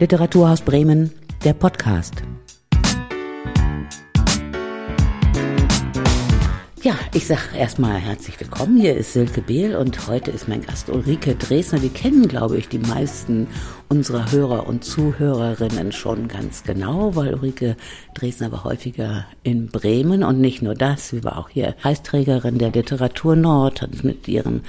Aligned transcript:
Literaturhaus 0.00 0.62
Bremen, 0.62 1.12
der 1.44 1.52
Podcast. 1.52 2.22
Ja, 6.82 6.94
ich 7.12 7.26
sage 7.26 7.42
erstmal 7.54 7.98
herzlich 7.98 8.40
willkommen. 8.40 8.78
Hier 8.78 8.96
ist 8.96 9.12
Silke 9.12 9.42
Behl 9.42 9.76
und 9.76 10.08
heute 10.08 10.30
ist 10.30 10.48
mein 10.48 10.62
Gast 10.62 10.88
Ulrike 10.88 11.34
Dresner. 11.34 11.80
Die 11.80 11.90
kennen, 11.90 12.28
glaube 12.28 12.56
ich, 12.56 12.70
die 12.70 12.78
meisten 12.78 13.46
unserer 13.90 14.32
Hörer 14.32 14.66
und 14.66 14.86
Zuhörerinnen 14.86 15.92
schon 15.92 16.28
ganz 16.28 16.62
genau, 16.62 17.14
weil 17.14 17.34
Ulrike 17.34 17.76
Dresner 18.14 18.50
war 18.52 18.64
häufiger 18.64 19.26
in 19.42 19.66
Bremen 19.66 20.24
und 20.24 20.40
nicht 20.40 20.62
nur 20.62 20.74
das. 20.74 21.10
Sie 21.10 21.22
war 21.24 21.36
auch 21.36 21.50
hier 21.50 21.72
Preisträgerin 21.72 22.56
der 22.56 22.70
Literatur 22.70 23.36
Nord, 23.36 23.82
hat 23.82 24.02
mit 24.02 24.26
ihren 24.28 24.62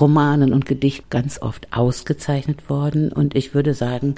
Romanen 0.00 0.52
und 0.52 0.66
Gedicht 0.66 1.08
ganz 1.08 1.40
oft 1.40 1.68
ausgezeichnet 1.72 2.68
worden. 2.68 3.12
Und 3.12 3.36
ich 3.36 3.54
würde 3.54 3.74
sagen, 3.74 4.16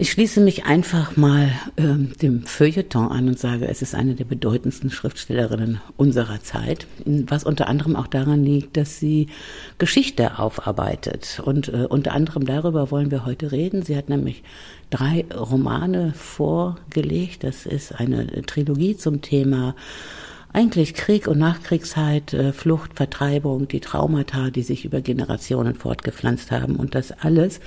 ich 0.00 0.12
schließe 0.12 0.40
mich 0.40 0.64
einfach 0.64 1.18
mal 1.18 1.52
ähm, 1.76 2.12
dem 2.22 2.46
Feuilleton 2.46 3.12
an 3.12 3.28
und 3.28 3.38
sage, 3.38 3.68
es 3.68 3.82
ist 3.82 3.94
eine 3.94 4.14
der 4.14 4.24
bedeutendsten 4.24 4.90
Schriftstellerinnen 4.90 5.82
unserer 5.98 6.40
Zeit, 6.42 6.86
was 7.04 7.44
unter 7.44 7.68
anderem 7.68 7.96
auch 7.96 8.06
daran 8.06 8.42
liegt, 8.42 8.78
dass 8.78 8.98
sie 8.98 9.26
Geschichte 9.76 10.38
aufarbeitet. 10.38 11.42
Und 11.44 11.68
äh, 11.68 11.84
unter 11.86 12.12
anderem 12.12 12.46
darüber 12.46 12.90
wollen 12.90 13.10
wir 13.10 13.26
heute 13.26 13.52
reden. 13.52 13.82
Sie 13.82 13.94
hat 13.94 14.08
nämlich 14.08 14.42
drei 14.88 15.26
Romane 15.34 16.14
vorgelegt. 16.14 17.44
Das 17.44 17.66
ist 17.66 17.92
eine 17.92 18.26
Trilogie 18.46 18.96
zum 18.96 19.20
Thema 19.20 19.76
eigentlich 20.50 20.94
Krieg 20.94 21.28
und 21.28 21.38
Nachkriegszeit, 21.38 22.32
äh, 22.32 22.54
Flucht, 22.54 22.94
Vertreibung, 22.94 23.68
die 23.68 23.80
Traumata, 23.80 24.48
die 24.48 24.62
sich 24.62 24.86
über 24.86 25.02
Generationen 25.02 25.74
fortgepflanzt 25.74 26.50
haben 26.52 26.76
und 26.76 26.94
das 26.94 27.12
alles 27.12 27.60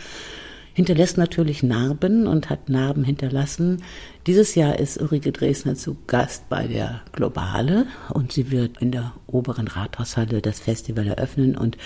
hinterlässt 0.73 1.17
natürlich 1.17 1.63
Narben 1.63 2.27
und 2.27 2.49
hat 2.49 2.69
Narben 2.69 3.03
hinterlassen. 3.03 3.83
Dieses 4.25 4.55
Jahr 4.55 4.79
ist 4.79 4.99
Ulrike 4.99 5.31
Dresner 5.31 5.75
zu 5.75 5.97
Gast 6.07 6.49
bei 6.49 6.67
der 6.67 7.01
Globale 7.11 7.85
und 8.09 8.31
sie 8.31 8.51
wird 8.51 8.79
in 8.81 8.91
der 8.91 9.13
oberen 9.27 9.67
Rathaushalle 9.67 10.41
das 10.41 10.59
Festival 10.59 11.07
eröffnen. 11.07 11.55
Und 11.55 11.77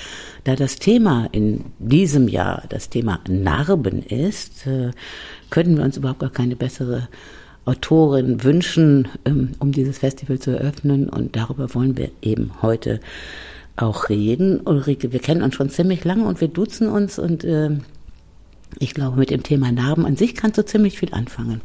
da 0.45 0.55
das 0.55 0.77
Thema 0.77 1.27
in 1.31 1.65
diesem 1.79 2.27
Jahr 2.27 2.63
das 2.69 2.89
Thema 2.89 3.19
Narben 3.27 4.03
ist, 4.03 4.65
äh, 4.67 4.91
können 5.49 5.77
wir 5.77 5.83
uns 5.83 5.97
überhaupt 5.97 6.19
gar 6.19 6.31
keine 6.31 6.55
bessere 6.55 7.09
Autorin 7.65 8.43
wünschen, 8.43 9.09
ähm, 9.25 9.51
um 9.59 9.73
dieses 9.73 9.99
Festival 9.99 10.39
zu 10.39 10.51
eröffnen. 10.51 11.09
Und 11.09 11.35
darüber 11.35 11.73
wollen 11.73 11.97
wir 11.97 12.11
eben 12.21 12.51
heute 12.61 13.01
auch 13.75 14.09
reden. 14.09 14.61
Ulrike, 14.61 15.11
wir 15.11 15.19
kennen 15.19 15.43
uns 15.43 15.55
schon 15.55 15.69
ziemlich 15.69 16.05
lange 16.05 16.25
und 16.25 16.39
wir 16.39 16.47
duzen 16.47 16.87
uns 16.87 17.19
und 17.19 17.43
äh, 17.43 17.71
ich 18.79 18.93
glaube, 18.93 19.17
mit 19.17 19.29
dem 19.29 19.43
Thema 19.43 19.71
Narben 19.71 20.05
an 20.05 20.15
sich 20.15 20.35
kannst 20.35 20.57
du 20.57 20.65
ziemlich 20.65 20.99
viel 20.99 21.13
anfangen. 21.13 21.61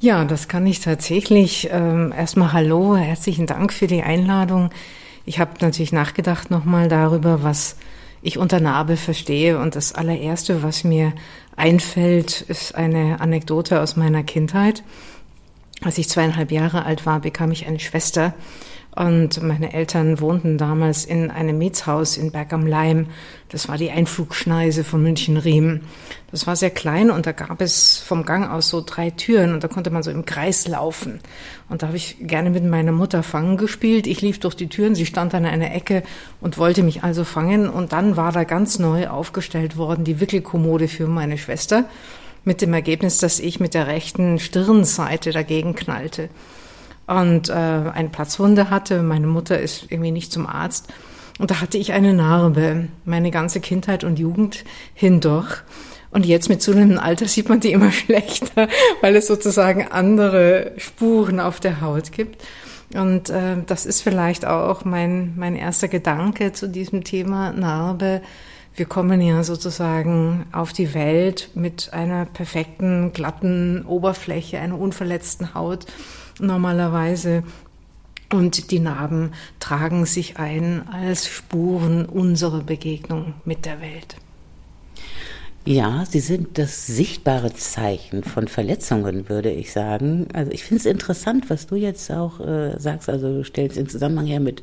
Ja, 0.00 0.24
das 0.24 0.48
kann 0.48 0.66
ich 0.66 0.80
tatsächlich. 0.80 1.68
Ähm, 1.70 2.12
erstmal 2.16 2.52
hallo, 2.52 2.96
herzlichen 2.96 3.46
Dank 3.46 3.72
für 3.72 3.86
die 3.86 4.02
Einladung. 4.02 4.70
Ich 5.24 5.38
habe 5.38 5.52
natürlich 5.60 5.92
nachgedacht 5.92 6.50
nochmal 6.50 6.88
darüber, 6.88 7.44
was 7.44 7.76
ich 8.20 8.38
unter 8.38 8.58
Narbe 8.60 8.96
verstehe. 8.96 9.58
Und 9.58 9.76
das 9.76 9.94
allererste, 9.94 10.62
was 10.62 10.82
mir 10.82 11.12
einfällt, 11.56 12.40
ist 12.40 12.74
eine 12.74 13.20
Anekdote 13.20 13.80
aus 13.80 13.96
meiner 13.96 14.24
Kindheit. 14.24 14.82
Als 15.82 15.98
ich 15.98 16.08
zweieinhalb 16.08 16.50
Jahre 16.50 16.84
alt 16.84 17.06
war, 17.06 17.20
bekam 17.20 17.52
ich 17.52 17.66
eine 17.66 17.80
Schwester, 17.80 18.34
und 18.94 19.42
meine 19.42 19.72
Eltern 19.72 20.20
wohnten 20.20 20.58
damals 20.58 21.06
in 21.06 21.30
einem 21.30 21.56
Mietshaus 21.56 22.18
in 22.18 22.30
Berg 22.30 22.52
am 22.52 22.66
Leim. 22.66 23.06
Das 23.48 23.66
war 23.66 23.78
die 23.78 23.90
Einflugschneise 23.90 24.84
von 24.84 25.02
München-Riem. 25.02 25.80
Das 26.30 26.46
war 26.46 26.56
sehr 26.56 26.68
klein 26.68 27.10
und 27.10 27.24
da 27.24 27.32
gab 27.32 27.62
es 27.62 27.98
vom 27.98 28.26
Gang 28.26 28.50
aus 28.50 28.68
so 28.68 28.82
drei 28.84 29.08
Türen 29.08 29.54
und 29.54 29.64
da 29.64 29.68
konnte 29.68 29.88
man 29.88 30.02
so 30.02 30.10
im 30.10 30.26
Kreis 30.26 30.68
laufen. 30.68 31.20
Und 31.70 31.82
da 31.82 31.86
habe 31.86 31.96
ich 31.96 32.16
gerne 32.20 32.50
mit 32.50 32.64
meiner 32.64 32.92
Mutter 32.92 33.22
fangen 33.22 33.56
gespielt. 33.56 34.06
Ich 34.06 34.20
lief 34.20 34.40
durch 34.40 34.56
die 34.56 34.68
Türen, 34.68 34.94
sie 34.94 35.06
stand 35.06 35.34
an 35.34 35.46
einer 35.46 35.74
Ecke 35.74 36.02
und 36.42 36.58
wollte 36.58 36.82
mich 36.82 37.02
also 37.02 37.24
fangen. 37.24 37.70
Und 37.70 37.94
dann 37.94 38.18
war 38.18 38.32
da 38.32 38.44
ganz 38.44 38.78
neu 38.78 39.08
aufgestellt 39.08 39.78
worden 39.78 40.04
die 40.04 40.20
Wickelkommode 40.20 40.88
für 40.88 41.06
meine 41.06 41.38
Schwester 41.38 41.86
mit 42.44 42.60
dem 42.60 42.74
Ergebnis, 42.74 43.18
dass 43.18 43.40
ich 43.40 43.58
mit 43.58 43.72
der 43.72 43.86
rechten 43.86 44.38
Stirnseite 44.38 45.30
dagegen 45.30 45.74
knallte 45.74 46.28
und 47.20 47.48
äh, 47.48 47.52
eine 47.52 48.08
Platzwunde 48.08 48.70
hatte. 48.70 49.02
Meine 49.02 49.26
Mutter 49.26 49.58
ist 49.58 49.86
irgendwie 49.90 50.10
nicht 50.10 50.32
zum 50.32 50.46
Arzt. 50.46 50.88
Und 51.38 51.50
da 51.50 51.60
hatte 51.60 51.78
ich 51.78 51.92
eine 51.92 52.14
Narbe, 52.14 52.88
meine 53.04 53.30
ganze 53.30 53.60
Kindheit 53.60 54.04
und 54.04 54.18
Jugend 54.18 54.64
hindurch. 54.94 55.62
Und 56.10 56.26
jetzt 56.26 56.50
mit 56.50 56.60
zunehmendem 56.60 56.98
Alter 56.98 57.26
sieht 57.26 57.48
man 57.48 57.60
die 57.60 57.72
immer 57.72 57.90
schlechter, 57.92 58.68
weil 59.00 59.16
es 59.16 59.26
sozusagen 59.26 59.88
andere 59.90 60.72
Spuren 60.76 61.40
auf 61.40 61.58
der 61.58 61.80
Haut 61.80 62.12
gibt. 62.12 62.42
Und 62.94 63.30
äh, 63.30 63.56
das 63.66 63.86
ist 63.86 64.02
vielleicht 64.02 64.44
auch 64.44 64.84
mein, 64.84 65.32
mein 65.36 65.56
erster 65.56 65.88
Gedanke 65.88 66.52
zu 66.52 66.68
diesem 66.68 67.04
Thema 67.04 67.52
Narbe. 67.52 68.20
Wir 68.74 68.86
kommen 68.86 69.20
ja 69.20 69.42
sozusagen 69.42 70.46
auf 70.52 70.72
die 70.72 70.92
Welt 70.94 71.50
mit 71.54 71.92
einer 71.92 72.26
perfekten, 72.26 73.12
glatten 73.12 73.84
Oberfläche, 73.86 74.58
einer 74.58 74.78
unverletzten 74.78 75.54
Haut 75.54 75.86
normalerweise. 76.40 77.42
Und 78.32 78.70
die 78.70 78.78
Narben 78.78 79.32
tragen 79.60 80.06
sich 80.06 80.38
ein 80.38 80.88
als 80.88 81.28
Spuren 81.28 82.06
unserer 82.06 82.62
Begegnung 82.62 83.34
mit 83.44 83.66
der 83.66 83.80
Welt. 83.80 84.16
Ja, 85.64 86.04
sie 86.08 86.20
sind 86.20 86.58
das 86.58 86.88
sichtbare 86.88 87.52
Zeichen 87.54 88.24
von 88.24 88.48
Verletzungen, 88.48 89.28
würde 89.28 89.50
ich 89.50 89.70
sagen. 89.70 90.26
Also 90.32 90.50
ich 90.50 90.64
finde 90.64 90.80
es 90.80 90.86
interessant, 90.86 91.50
was 91.50 91.68
du 91.68 91.76
jetzt 91.76 92.10
auch 92.10 92.40
äh, 92.40 92.80
sagst. 92.80 93.08
Also 93.08 93.28
du 93.28 93.44
stellst 93.44 93.76
in 93.76 93.88
Zusammenhang 93.88 94.26
her 94.26 94.40
mit 94.40 94.62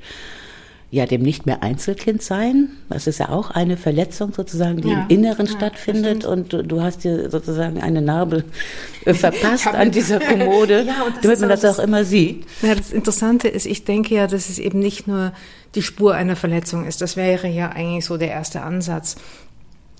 ja, 0.92 1.06
dem 1.06 1.22
nicht 1.22 1.46
mehr 1.46 1.62
Einzelkind 1.62 2.24
sein. 2.24 2.70
Das 2.90 3.06
ist 3.06 3.20
ja 3.20 3.30
auch 3.30 3.52
eine 3.52 3.78
Verletzung 3.78 4.34
sozusagen, 4.34 4.82
die 4.82 4.90
ja, 4.90 5.04
im 5.04 5.10
Inneren 5.10 5.46
ja, 5.46 5.52
stattfindet 5.52 6.26
und 6.26 6.52
du, 6.52 6.64
du, 6.64 6.82
hast 6.82 7.04
dir 7.04 7.30
sozusagen 7.30 7.80
eine 7.80 8.02
Narbe 8.02 8.44
verpasst 9.06 9.68
an 9.68 9.92
dieser 9.92 10.20
Kommode, 10.20 10.82
ja, 10.88 11.06
damit 11.22 11.40
man 11.42 11.50
das 11.50 11.64
auch 11.66 11.78
immer 11.78 12.04
sieht. 12.04 12.44
Ja, 12.64 12.74
das 12.74 12.92
Interessante 12.92 13.48
ist, 13.48 13.68
ich 13.68 13.86
denke 13.86 14.16
ja, 14.16 14.26
dass 14.26 14.50
es 14.50 14.58
eben 14.58 14.80
nicht 14.80 15.08
nur 15.08 15.32
die 15.76 15.84
Spur 15.84 16.16
einer 16.16 16.36
Verletzung 16.36 16.88
ist. 16.88 17.02
Das 17.02 17.16
wäre 17.16 17.48
ja 17.48 17.70
eigentlich 17.70 18.06
so 18.06 18.18
der 18.18 18.32
erste 18.32 18.62
Ansatz. 18.62 19.16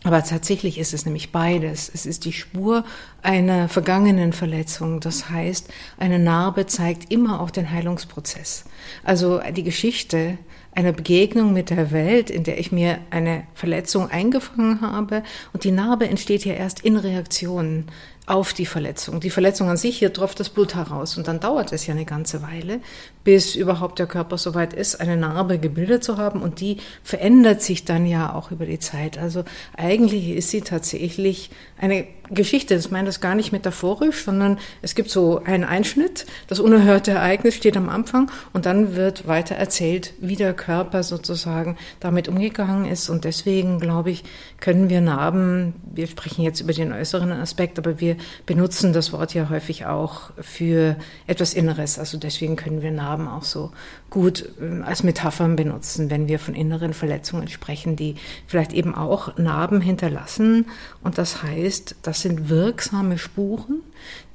Aber 0.04 0.24
tatsächlich 0.24 0.80
ist 0.80 0.94
es 0.94 1.06
nämlich 1.06 1.32
beides. 1.32 1.92
Es 1.94 2.06
ist 2.06 2.24
die 2.26 2.32
Spur 2.32 2.86
einer 3.22 3.68
vergangenen 3.68 4.32
Verletzung. 4.32 5.02
Das 5.02 5.30
heißt, 5.30 5.68
eine 5.98 6.20
Narbe 6.20 6.66
zeigt 6.66 7.12
immer 7.12 7.42
auch 7.42 7.52
den 7.52 7.70
Heilungsprozess. 7.70 8.64
Also 9.04 9.42
die 9.56 9.64
Geschichte 9.64 10.38
einer 10.80 10.94
Begegnung 10.94 11.52
mit 11.52 11.70
der 11.70 11.92
Welt, 11.92 12.30
in 12.30 12.46
der 12.46 12.58
ich 12.58 12.72
mir 12.72 13.00
eine 13.10 13.44
Verletzung 13.54 14.10
eingefangen 14.10 14.80
habe. 14.80 15.24
Und 15.52 15.66
die 15.66 15.72
Narbe 15.72 16.08
entsteht 16.08 16.46
ja 16.46 16.54
erst 16.54 16.80
in 16.80 16.96
Reaktionen 16.96 17.88
auf 18.26 18.54
die 18.54 18.66
Verletzung. 18.66 19.20
Die 19.20 19.30
Verletzung 19.30 19.70
an 19.70 19.76
sich, 19.76 19.98
hier 19.98 20.14
tropft 20.14 20.40
das 20.40 20.50
Blut 20.50 20.76
heraus. 20.76 21.18
Und 21.18 21.28
dann 21.28 21.42
dauert 21.42 21.74
es 21.74 21.86
ja 21.86 21.94
eine 21.94 22.06
ganze 22.06 22.42
Weile, 22.42 22.80
bis 23.26 23.56
überhaupt 23.56 24.00
der 24.00 24.08
Körper 24.08 24.38
soweit 24.38 24.74
ist, 24.74 25.02
eine 25.02 25.18
Narbe 25.18 25.60
gebildet 25.60 26.04
zu 26.04 26.18
haben. 26.18 26.42
Und 26.42 26.62
die 26.62 26.78
verändert 27.04 27.62
sich 27.62 27.84
dann 27.84 28.06
ja 28.06 28.34
auch 28.34 28.52
über 28.52 28.66
die 28.66 28.80
Zeit. 28.80 29.18
Also 29.18 29.44
eigentlich 29.76 30.30
ist 30.30 30.50
sie 30.50 30.62
tatsächlich 30.62 31.50
eine 31.78 32.08
Geschichte. 32.32 32.76
Ich 32.76 32.92
meine 32.92 33.08
das 33.08 33.22
gar 33.22 33.36
nicht 33.36 33.52
metaphorisch, 33.52 34.24
sondern 34.24 34.60
es 34.82 34.96
gibt 34.96 35.10
so 35.10 35.42
einen 35.44 35.64
Einschnitt. 35.64 36.26
Das 36.48 36.60
unerhörte 36.60 37.12
Ereignis 37.12 37.56
steht 37.56 37.76
am 37.78 37.90
Anfang 37.90 38.32
und 38.54 38.66
dann 38.66 38.96
wird 38.96 39.28
weiter 39.28 39.56
erzählt, 39.56 40.14
wie 40.20 40.36
der 40.36 40.54
Körper 40.54 41.04
sozusagen 41.04 41.78
damit 42.00 42.28
umgegangen 42.28 42.86
ist. 42.86 43.10
Und 43.10 43.24
deswegen, 43.26 43.80
glaube 43.80 44.12
ich, 44.12 44.24
können 44.60 44.90
wir 44.90 45.02
Narben, 45.02 45.74
wir 45.94 46.08
sprechen 46.08 46.44
jetzt 46.44 46.62
über 46.62 46.74
den 46.74 46.92
äußeren 46.92 47.32
Aspekt, 47.32 47.78
aber 47.80 48.00
wir 48.00 48.16
benutzen 48.46 48.94
das 48.94 49.12
Wort 49.12 49.34
ja 49.34 49.50
häufig 49.50 49.86
auch 49.86 50.32
für 50.40 50.98
etwas 51.28 51.54
Inneres. 51.54 52.00
Also 52.00 52.18
deswegen 52.18 52.56
können 52.56 52.82
wir 52.82 52.92
Narben 52.92 53.28
auch 53.28 53.44
so 53.44 53.72
gut 54.10 54.50
ähm, 54.62 54.84
als 54.86 55.04
Metaphern 55.04 55.56
benutzen, 55.56 56.10
wenn 56.10 56.28
wir 56.28 56.40
von 56.40 56.56
inneren 56.56 56.94
Verletzungen 56.94 57.48
sprechen, 57.48 57.96
die 57.96 58.16
vielleicht 58.48 58.74
eben 58.74 58.96
auch 58.96 59.38
Narben 59.38 59.82
hinterlassen. 59.82 60.66
Und 61.04 61.18
das 61.18 61.44
heißt, 61.44 61.98
das 62.20 62.24
sind 62.24 62.50
wirksame 62.50 63.18
Spuren, 63.18 63.82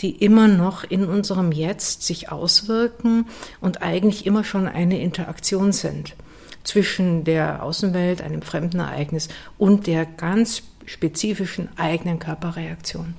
die 0.00 0.12
immer 0.24 0.48
noch 0.48 0.84
in 0.84 1.04
unserem 1.04 1.52
Jetzt 1.52 2.02
sich 2.02 2.32
auswirken 2.32 3.26
und 3.60 3.82
eigentlich 3.82 4.24
immer 4.24 4.42
schon 4.42 4.66
eine 4.66 5.02
Interaktion 5.02 5.72
sind 5.72 6.16
zwischen 6.62 7.24
der 7.24 7.62
Außenwelt, 7.62 8.22
einem 8.22 8.40
fremden 8.40 8.80
Ereignis 8.80 9.28
und 9.58 9.86
der 9.86 10.06
ganz 10.06 10.62
spezifischen 10.86 11.68
eigenen 11.76 12.18
Körperreaktion. 12.18 13.12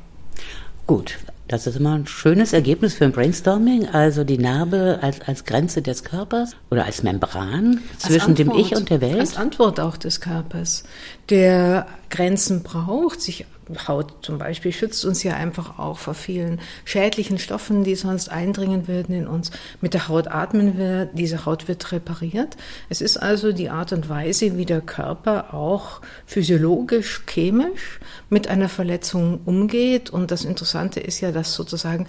Gut, 0.88 1.20
das 1.48 1.68
ist 1.68 1.78
immer 1.78 1.94
ein 1.94 2.08
schönes 2.08 2.54
Ergebnis 2.54 2.96
für 2.96 3.06
ein 3.06 3.12
Brainstorming, 3.12 3.88
also 3.90 4.24
die 4.24 4.40
Narbe 4.40 4.98
als, 5.04 5.22
als 5.22 5.46
Grenze 5.46 5.84
des 5.84 6.04
Körpers 6.04 6.56
oder 6.72 6.86
als 6.86 7.04
Membran 7.04 7.82
zwischen 8.00 8.32
Antwort, 8.32 8.40
dem 8.40 8.52
Ich 8.60 8.76
und 8.76 8.90
der 8.90 9.00
Welt. 9.00 9.20
Als 9.20 9.38
Antwort 9.38 9.80
auch 9.80 9.98
des 9.98 10.22
Körpers, 10.22 10.86
der 11.30 11.88
Grenzen 12.10 12.64
braucht, 12.64 13.22
sich 13.22 13.46
Haut 13.88 14.14
zum 14.22 14.38
Beispiel 14.38 14.72
schützt 14.72 15.04
uns 15.06 15.24
ja 15.24 15.34
einfach 15.34 15.80
auch 15.80 15.98
vor 15.98 16.14
vielen 16.14 16.62
schädlichen 16.84 17.40
Stoffen, 17.40 17.84
die 17.84 17.96
sonst 17.96 18.30
eindringen 18.30 18.88
würden 18.88 19.16
in 19.16 19.28
uns. 19.28 19.52
Mit 19.82 19.94
der 19.94 20.08
Haut 20.08 20.28
atmen 20.28 20.78
wir, 20.78 21.06
diese 21.06 21.46
Haut 21.46 21.68
wird 21.68 21.92
repariert. 21.92 22.58
Es 22.90 23.02
ist 23.02 23.18
also 23.18 23.52
die 23.52 23.70
Art 23.70 23.92
und 23.92 24.08
Weise, 24.08 24.58
wie 24.58 24.66
der 24.66 24.82
Körper 24.82 25.54
auch 25.54 26.02
physiologisch, 26.26 27.24
chemisch 27.26 28.00
mit 28.30 28.48
einer 28.48 28.70
Verletzung 28.70 29.40
umgeht. 29.46 30.12
Und 30.12 30.32
das 30.32 30.46
Interessante 30.46 31.00
ist 31.00 31.22
ja, 31.22 31.32
dass 31.32 31.54
sozusagen 31.54 32.08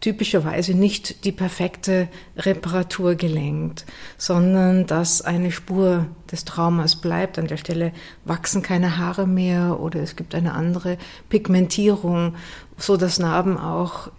typischerweise 0.00 0.74
nicht 0.74 1.24
die 1.24 1.32
perfekte 1.32 2.08
Reparatur 2.36 3.16
gelenkt, 3.16 3.84
sondern 4.16 4.86
dass 4.86 5.22
eine 5.22 5.50
Spur 5.50 6.06
des 6.30 6.44
Traumas 6.44 6.96
bleibt. 6.96 7.38
An 7.38 7.48
der 7.48 7.56
Stelle 7.56 7.92
wachsen 8.24 8.62
keine 8.62 8.96
Haare 8.98 9.26
mehr 9.26 9.80
oder 9.80 10.00
es 10.00 10.14
gibt 10.14 10.34
eine 10.34 10.54
andere 10.54 10.98
Pigmentierung, 11.28 12.36
so 12.76 12.96
dass 12.96 13.18
Narben 13.18 13.58
auch 13.58 14.10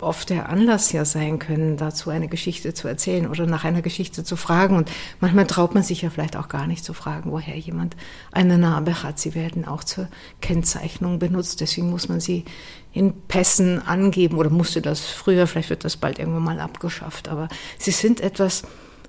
oft 0.00 0.30
der 0.30 0.48
Anlass 0.48 0.92
ja 0.92 1.04
sein 1.04 1.38
können, 1.38 1.76
dazu 1.76 2.10
eine 2.10 2.28
Geschichte 2.28 2.74
zu 2.74 2.88
erzählen 2.88 3.28
oder 3.28 3.46
nach 3.46 3.64
einer 3.64 3.82
Geschichte 3.82 4.24
zu 4.24 4.36
fragen. 4.36 4.76
Und 4.76 4.90
manchmal 5.20 5.46
traut 5.46 5.74
man 5.74 5.82
sich 5.82 6.02
ja 6.02 6.10
vielleicht 6.10 6.36
auch 6.36 6.48
gar 6.48 6.66
nicht 6.66 6.84
zu 6.84 6.92
fragen, 6.92 7.30
woher 7.32 7.56
jemand 7.56 7.96
eine 8.32 8.58
Narbe 8.58 9.02
hat. 9.02 9.18
Sie 9.18 9.34
werden 9.34 9.64
auch 9.66 9.84
zur 9.84 10.08
Kennzeichnung 10.40 11.18
benutzt. 11.18 11.60
Deswegen 11.60 11.90
muss 11.90 12.08
man 12.08 12.20
sie 12.20 12.44
in 12.92 13.12
Pässen 13.28 13.80
angeben 13.86 14.38
oder 14.38 14.50
musste 14.50 14.82
das 14.82 15.00
früher, 15.00 15.46
vielleicht 15.46 15.70
wird 15.70 15.84
das 15.84 15.96
bald 15.96 16.18
irgendwann 16.18 16.44
mal 16.44 16.60
abgeschafft. 16.60 17.28
Aber 17.28 17.48
sie 17.78 17.90
sind 17.90 18.20
etwas, 18.20 18.64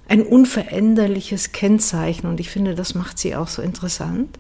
ein 0.09 0.21
unveränderliches 0.21 1.51
Kennzeichen. 1.51 2.27
Und 2.27 2.39
ich 2.39 2.49
finde, 2.49 2.75
das 2.75 2.95
macht 2.95 3.19
sie 3.19 3.35
auch 3.35 3.47
so 3.47 3.61
interessant 3.61 4.39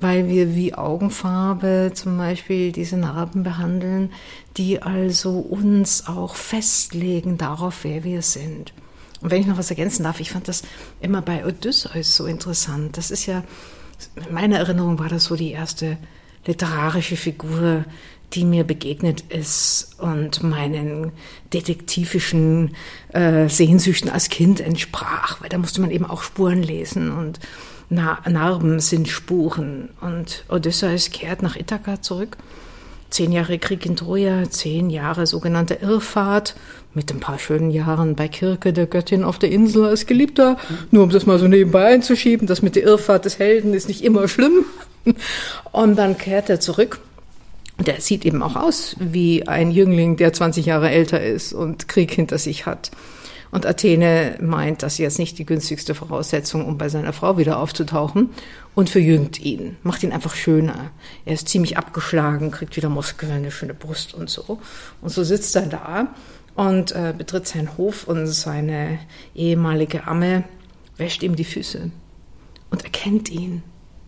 weil 0.00 0.28
wir 0.28 0.54
wie 0.54 0.74
Augenfarbe 0.74 1.92
zum 1.94 2.16
Beispiel 2.16 2.72
diese 2.72 2.96
Narben 2.96 3.42
behandeln, 3.42 4.12
die 4.56 4.80
also 4.82 5.38
uns 5.38 6.06
auch 6.06 6.36
festlegen 6.36 7.36
darauf, 7.36 7.84
wer 7.84 8.04
wir 8.04 8.22
sind. 8.22 8.72
Und 9.20 9.30
wenn 9.30 9.40
ich 9.40 9.46
noch 9.46 9.58
was 9.58 9.70
ergänzen 9.70 10.04
darf, 10.04 10.20
ich 10.20 10.30
fand 10.30 10.46
das 10.46 10.62
immer 11.00 11.22
bei 11.22 11.44
Odysseus 11.44 12.14
so 12.14 12.26
interessant. 12.26 12.96
Das 12.96 13.10
ist 13.10 13.26
ja, 13.26 13.42
in 14.14 14.32
meiner 14.32 14.58
Erinnerung 14.58 14.98
war 14.98 15.08
das 15.08 15.24
so 15.24 15.34
die 15.34 15.50
erste 15.50 15.98
literarische 16.46 17.16
Figur, 17.16 17.84
die 18.34 18.44
mir 18.44 18.64
begegnet 18.64 19.22
ist 19.30 19.96
und 19.98 20.42
meinen 20.42 21.12
detektivischen 21.52 22.76
äh, 23.12 23.48
Sehnsüchten 23.48 24.10
als 24.10 24.28
Kind 24.28 24.60
entsprach, 24.60 25.40
weil 25.40 25.48
da 25.48 25.58
musste 25.58 25.80
man 25.80 25.90
eben 25.90 26.04
auch 26.04 26.22
Spuren 26.22 26.62
lesen 26.62 27.10
und 27.10 27.40
Narben 27.90 28.80
sind 28.80 29.08
Spuren. 29.08 29.90
Und 30.00 30.44
Odysseus 30.48 31.10
kehrt 31.10 31.42
nach 31.42 31.56
Ithaka 31.56 32.02
zurück. 32.02 32.36
Zehn 33.10 33.32
Jahre 33.32 33.58
Krieg 33.58 33.86
in 33.86 33.96
Troja, 33.96 34.50
zehn 34.50 34.90
Jahre 34.90 35.26
sogenannte 35.26 35.74
Irrfahrt, 35.74 36.54
mit 36.92 37.10
ein 37.10 37.20
paar 37.20 37.38
schönen 37.38 37.70
Jahren 37.70 38.16
bei 38.16 38.28
Kirke 38.28 38.74
der 38.74 38.86
Göttin 38.86 39.24
auf 39.24 39.38
der 39.38 39.50
Insel 39.50 39.86
als 39.86 40.04
Geliebter. 40.04 40.58
Nur 40.90 41.04
um 41.04 41.10
das 41.10 41.24
mal 41.24 41.38
so 41.38 41.48
nebenbei 41.48 41.86
einzuschieben, 41.86 42.46
das 42.46 42.60
mit 42.60 42.76
der 42.76 42.82
Irrfahrt 42.82 43.24
des 43.24 43.38
Helden 43.38 43.72
ist 43.72 43.88
nicht 43.88 44.04
immer 44.04 44.28
schlimm. 44.28 44.66
Und 45.72 45.96
dann 45.96 46.18
kehrt 46.18 46.50
er 46.50 46.60
zurück. 46.60 47.00
Der 47.78 48.00
sieht 48.00 48.26
eben 48.26 48.42
auch 48.42 48.56
aus 48.56 48.96
wie 48.98 49.46
ein 49.46 49.70
Jüngling, 49.70 50.16
der 50.16 50.32
20 50.32 50.66
Jahre 50.66 50.90
älter 50.90 51.22
ist 51.22 51.52
und 51.52 51.88
Krieg 51.88 52.12
hinter 52.12 52.36
sich 52.36 52.66
hat. 52.66 52.90
Und 53.50 53.64
Athene 53.64 54.36
meint, 54.40 54.82
das 54.82 54.94
ist 54.94 54.98
jetzt 54.98 55.18
nicht 55.18 55.38
die 55.38 55.46
günstigste 55.46 55.94
Voraussetzung, 55.94 56.66
um 56.66 56.76
bei 56.76 56.88
seiner 56.88 57.12
Frau 57.12 57.38
wieder 57.38 57.58
aufzutauchen 57.58 58.30
und 58.74 58.90
verjüngt 58.90 59.40
ihn, 59.40 59.76
macht 59.82 60.02
ihn 60.02 60.12
einfach 60.12 60.34
schöner. 60.34 60.90
Er 61.24 61.34
ist 61.34 61.48
ziemlich 61.48 61.78
abgeschlagen, 61.78 62.50
kriegt 62.50 62.76
wieder 62.76 62.90
Muskeln, 62.90 63.32
eine 63.32 63.50
schöne 63.50 63.74
Brust 63.74 64.12
und 64.12 64.28
so. 64.28 64.58
Und 65.00 65.10
so 65.10 65.24
sitzt 65.24 65.56
er 65.56 65.66
da 65.66 66.08
und 66.54 66.92
äh, 66.92 67.14
betritt 67.16 67.46
seinen 67.46 67.76
Hof 67.78 68.06
und 68.06 68.26
seine 68.26 68.98
ehemalige 69.34 70.06
Amme 70.06 70.44
wäscht 70.96 71.22
ihm 71.22 71.36
die 71.36 71.44
Füße 71.44 71.90
und 72.70 72.84
erkennt 72.84 73.30
ihn 73.30 73.62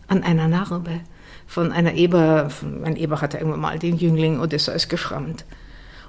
an 0.07 0.23
einer 0.23 0.47
Narbe 0.47 0.99
von 1.47 1.71
einer 1.71 1.93
Eber. 1.93 2.49
Ein 2.83 2.95
Eber 2.95 3.21
hat 3.21 3.33
er 3.33 3.39
irgendwann 3.39 3.61
mal 3.61 3.79
den 3.79 3.97
Jüngling 3.97 4.39
Odysseus 4.39 4.87
geschrammt. 4.87 5.45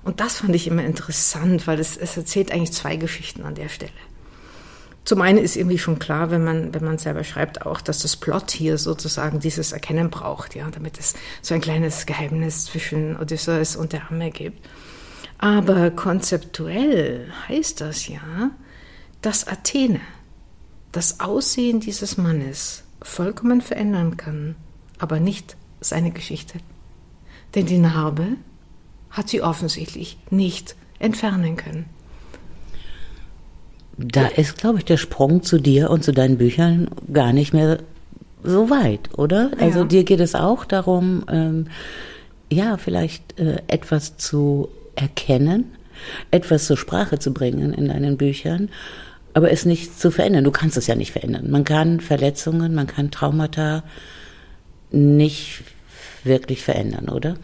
Und 0.04 0.20
das 0.20 0.38
fand 0.38 0.54
ich 0.54 0.66
immer 0.66 0.84
interessant, 0.84 1.66
weil 1.66 1.78
es, 1.78 1.96
es 1.96 2.16
erzählt 2.16 2.50
eigentlich 2.52 2.72
zwei 2.72 2.96
Geschichten 2.96 3.44
an 3.44 3.54
der 3.54 3.68
Stelle. 3.68 3.92
Zum 5.04 5.20
einen 5.20 5.38
ist 5.38 5.56
irgendwie 5.56 5.78
schon 5.78 5.98
klar, 5.98 6.30
wenn 6.30 6.44
man, 6.44 6.74
wenn 6.74 6.84
man 6.84 6.98
selber 6.98 7.24
schreibt, 7.24 7.66
auch, 7.66 7.80
dass 7.80 8.02
das 8.02 8.16
Plot 8.16 8.52
hier 8.52 8.78
sozusagen 8.78 9.40
dieses 9.40 9.72
Erkennen 9.72 10.10
braucht, 10.10 10.54
ja, 10.54 10.70
damit 10.70 10.98
es 10.98 11.14
so 11.40 11.54
ein 11.54 11.60
kleines 11.60 12.06
Geheimnis 12.06 12.66
zwischen 12.66 13.16
Odysseus 13.16 13.74
und 13.74 13.92
der 13.92 14.10
Amme 14.10 14.30
gibt. 14.30 14.64
Aber 15.38 15.90
konzeptuell 15.90 17.32
heißt 17.48 17.80
das 17.80 18.06
ja, 18.06 18.52
dass 19.22 19.48
Athene 19.48 20.00
das 20.92 21.18
Aussehen 21.18 21.80
dieses 21.80 22.16
Mannes 22.16 22.84
vollkommen 23.02 23.60
verändern 23.60 24.16
kann, 24.16 24.54
aber 24.98 25.18
nicht 25.18 25.56
seine 25.80 26.12
Geschichte. 26.12 26.58
Denn 27.56 27.66
die 27.66 27.78
Narbe 27.78 28.36
hat 29.12 29.28
sie 29.28 29.42
offensichtlich 29.42 30.18
nicht 30.30 30.74
entfernen 30.98 31.56
können. 31.56 31.86
Da 33.98 34.26
ist, 34.26 34.58
glaube 34.58 34.78
ich, 34.78 34.84
der 34.84 34.96
Sprung 34.96 35.42
zu 35.42 35.58
dir 35.58 35.90
und 35.90 36.02
zu 36.02 36.12
deinen 36.12 36.38
Büchern 36.38 36.88
gar 37.12 37.32
nicht 37.32 37.52
mehr 37.52 37.78
so 38.42 38.70
weit, 38.70 39.16
oder? 39.16 39.50
Ja. 39.52 39.66
Also 39.66 39.84
dir 39.84 40.04
geht 40.04 40.20
es 40.20 40.34
auch 40.34 40.64
darum, 40.64 41.24
ähm, 41.30 41.66
ja, 42.50 42.76
vielleicht 42.76 43.38
äh, 43.38 43.62
etwas 43.68 44.16
zu 44.16 44.68
erkennen, 44.96 45.72
etwas 46.30 46.66
zur 46.66 46.76
Sprache 46.76 47.18
zu 47.18 47.32
bringen 47.32 47.72
in 47.72 47.88
deinen 47.88 48.16
Büchern, 48.16 48.70
aber 49.34 49.50
es 49.50 49.64
nicht 49.64 49.98
zu 49.98 50.10
verändern. 50.10 50.44
Du 50.44 50.50
kannst 50.50 50.76
es 50.76 50.86
ja 50.86 50.94
nicht 50.94 51.12
verändern. 51.12 51.50
Man 51.50 51.64
kann 51.64 52.00
Verletzungen, 52.00 52.74
man 52.74 52.86
kann 52.86 53.10
Traumata 53.10 53.84
nicht 54.90 55.62
wirklich 56.24 56.62
verändern, 56.62 57.08
oder? 57.08 57.36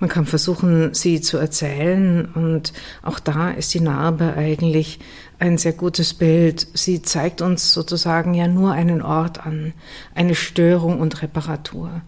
Man 0.00 0.08
kann 0.08 0.24
versuchen, 0.24 0.94
sie 0.94 1.20
zu 1.20 1.36
erzählen 1.36 2.24
und 2.34 2.72
auch 3.02 3.20
da 3.20 3.50
ist 3.50 3.74
die 3.74 3.80
Narbe 3.80 4.34
eigentlich 4.34 4.98
ein 5.38 5.58
sehr 5.58 5.74
gutes 5.74 6.14
Bild. 6.14 6.66
Sie 6.72 7.02
zeigt 7.02 7.42
uns 7.42 7.74
sozusagen 7.74 8.32
ja 8.32 8.48
nur 8.48 8.72
einen 8.72 9.02
Ort 9.02 9.46
an, 9.46 9.74
eine 10.14 10.34
Störung 10.34 11.00
und 11.00 11.20
Reparatur. 11.20 12.00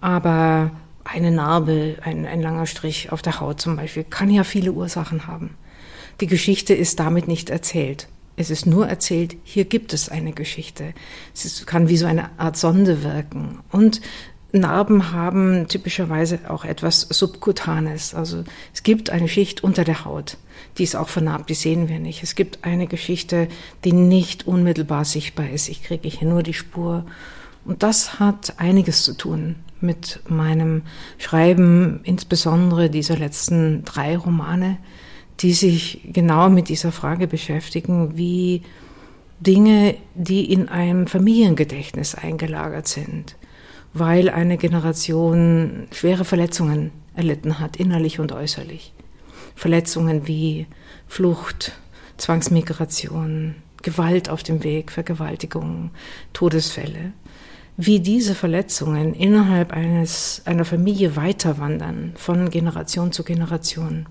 Aber 0.00 0.70
eine 1.02 1.32
Narbe, 1.32 1.96
ein, 2.02 2.24
ein 2.24 2.40
langer 2.40 2.66
Strich 2.66 3.10
auf 3.10 3.20
der 3.20 3.40
Haut 3.40 3.60
zum 3.60 3.74
Beispiel, 3.74 4.04
kann 4.04 4.30
ja 4.30 4.44
viele 4.44 4.72
Ursachen 4.72 5.26
haben. 5.26 5.56
Die 6.20 6.28
Geschichte 6.28 6.72
ist 6.72 7.00
damit 7.00 7.26
nicht 7.26 7.50
erzählt. 7.50 8.08
Es 8.36 8.50
ist 8.50 8.64
nur 8.64 8.86
erzählt, 8.86 9.36
hier 9.42 9.64
gibt 9.64 9.92
es 9.92 10.08
eine 10.08 10.32
Geschichte. 10.32 10.94
Es 11.34 11.66
kann 11.66 11.88
wie 11.88 11.96
so 11.96 12.06
eine 12.06 12.38
Art 12.38 12.56
Sonde 12.56 13.02
wirken. 13.02 13.58
Und 13.70 14.00
Narben 14.52 15.12
haben 15.12 15.68
typischerweise 15.68 16.40
auch 16.48 16.64
etwas 16.64 17.02
Subkutanes. 17.02 18.14
Also 18.14 18.44
es 18.74 18.82
gibt 18.82 19.10
eine 19.10 19.28
Schicht 19.28 19.62
unter 19.62 19.84
der 19.84 20.04
Haut, 20.04 20.36
die 20.78 20.84
ist 20.84 20.96
auch 20.96 21.08
vernarbt, 21.08 21.50
die 21.50 21.54
sehen 21.54 21.88
wir 21.88 21.98
nicht. 21.98 22.22
Es 22.22 22.34
gibt 22.34 22.64
eine 22.64 22.86
Geschichte, 22.86 23.48
die 23.84 23.92
nicht 23.92 24.46
unmittelbar 24.46 25.04
sichtbar 25.04 25.50
ist. 25.50 25.68
Ich 25.68 25.82
kriege 25.82 26.08
hier 26.08 26.28
nur 26.28 26.42
die 26.42 26.54
Spur. 26.54 27.04
Und 27.64 27.82
das 27.82 28.18
hat 28.18 28.54
einiges 28.58 29.04
zu 29.04 29.16
tun 29.16 29.56
mit 29.80 30.20
meinem 30.28 30.82
Schreiben, 31.18 32.00
insbesondere 32.04 32.90
dieser 32.90 33.16
letzten 33.16 33.84
drei 33.84 34.16
Romane, 34.16 34.78
die 35.40 35.52
sich 35.52 36.00
genau 36.04 36.50
mit 36.50 36.68
dieser 36.68 36.92
Frage 36.92 37.26
beschäftigen, 37.26 38.16
wie 38.16 38.62
Dinge, 39.40 39.96
die 40.14 40.52
in 40.52 40.68
einem 40.68 41.06
Familiengedächtnis 41.06 42.14
eingelagert 42.14 42.88
sind, 42.88 43.36
weil 43.92 44.28
eine 44.28 44.56
Generation 44.56 45.88
schwere 45.92 46.24
Verletzungen 46.24 46.92
erlitten 47.14 47.58
hat, 47.58 47.76
innerlich 47.76 48.20
und 48.20 48.32
äußerlich. 48.32 48.92
Verletzungen 49.56 50.26
wie 50.26 50.66
Flucht, 51.08 51.72
Zwangsmigration, 52.16 53.56
Gewalt 53.82 54.28
auf 54.30 54.42
dem 54.42 54.62
Weg, 54.62 54.92
Vergewaltigung, 54.92 55.90
Todesfälle. 56.32 57.12
Wie 57.76 58.00
diese 58.00 58.34
Verletzungen 58.34 59.14
innerhalb 59.14 59.72
eines, 59.72 60.42
einer 60.44 60.64
Familie 60.64 61.16
weiterwandern, 61.16 62.12
von 62.16 62.50
Generation 62.50 63.10
zu 63.10 63.24
Generation. 63.24 64.06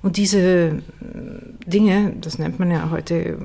Und 0.00 0.16
diese 0.16 0.82
Dinge, 1.66 2.14
das 2.20 2.38
nennt 2.38 2.58
man 2.58 2.70
ja 2.70 2.90
heute 2.90 3.38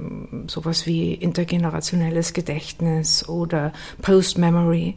sowas 0.48 0.86
wie 0.86 1.14
intergenerationelles 1.14 2.34
Gedächtnis 2.34 3.28
oder 3.28 3.72
Post-Memory, 4.02 4.96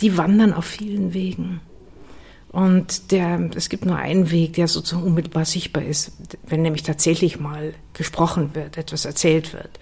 die 0.00 0.16
wandern 0.16 0.52
auf 0.52 0.64
vielen 0.64 1.14
Wegen. 1.14 1.60
Und 2.50 3.10
der, 3.12 3.50
es 3.54 3.68
gibt 3.68 3.84
nur 3.84 3.96
einen 3.96 4.30
Weg, 4.30 4.54
der 4.54 4.68
sozusagen 4.68 5.06
unmittelbar 5.06 5.44
sichtbar 5.44 5.84
ist, 5.84 6.12
wenn 6.46 6.62
nämlich 6.62 6.82
tatsächlich 6.82 7.38
mal 7.38 7.74
gesprochen 7.92 8.54
wird, 8.54 8.78
etwas 8.78 9.04
erzählt 9.04 9.52
wird. 9.52 9.78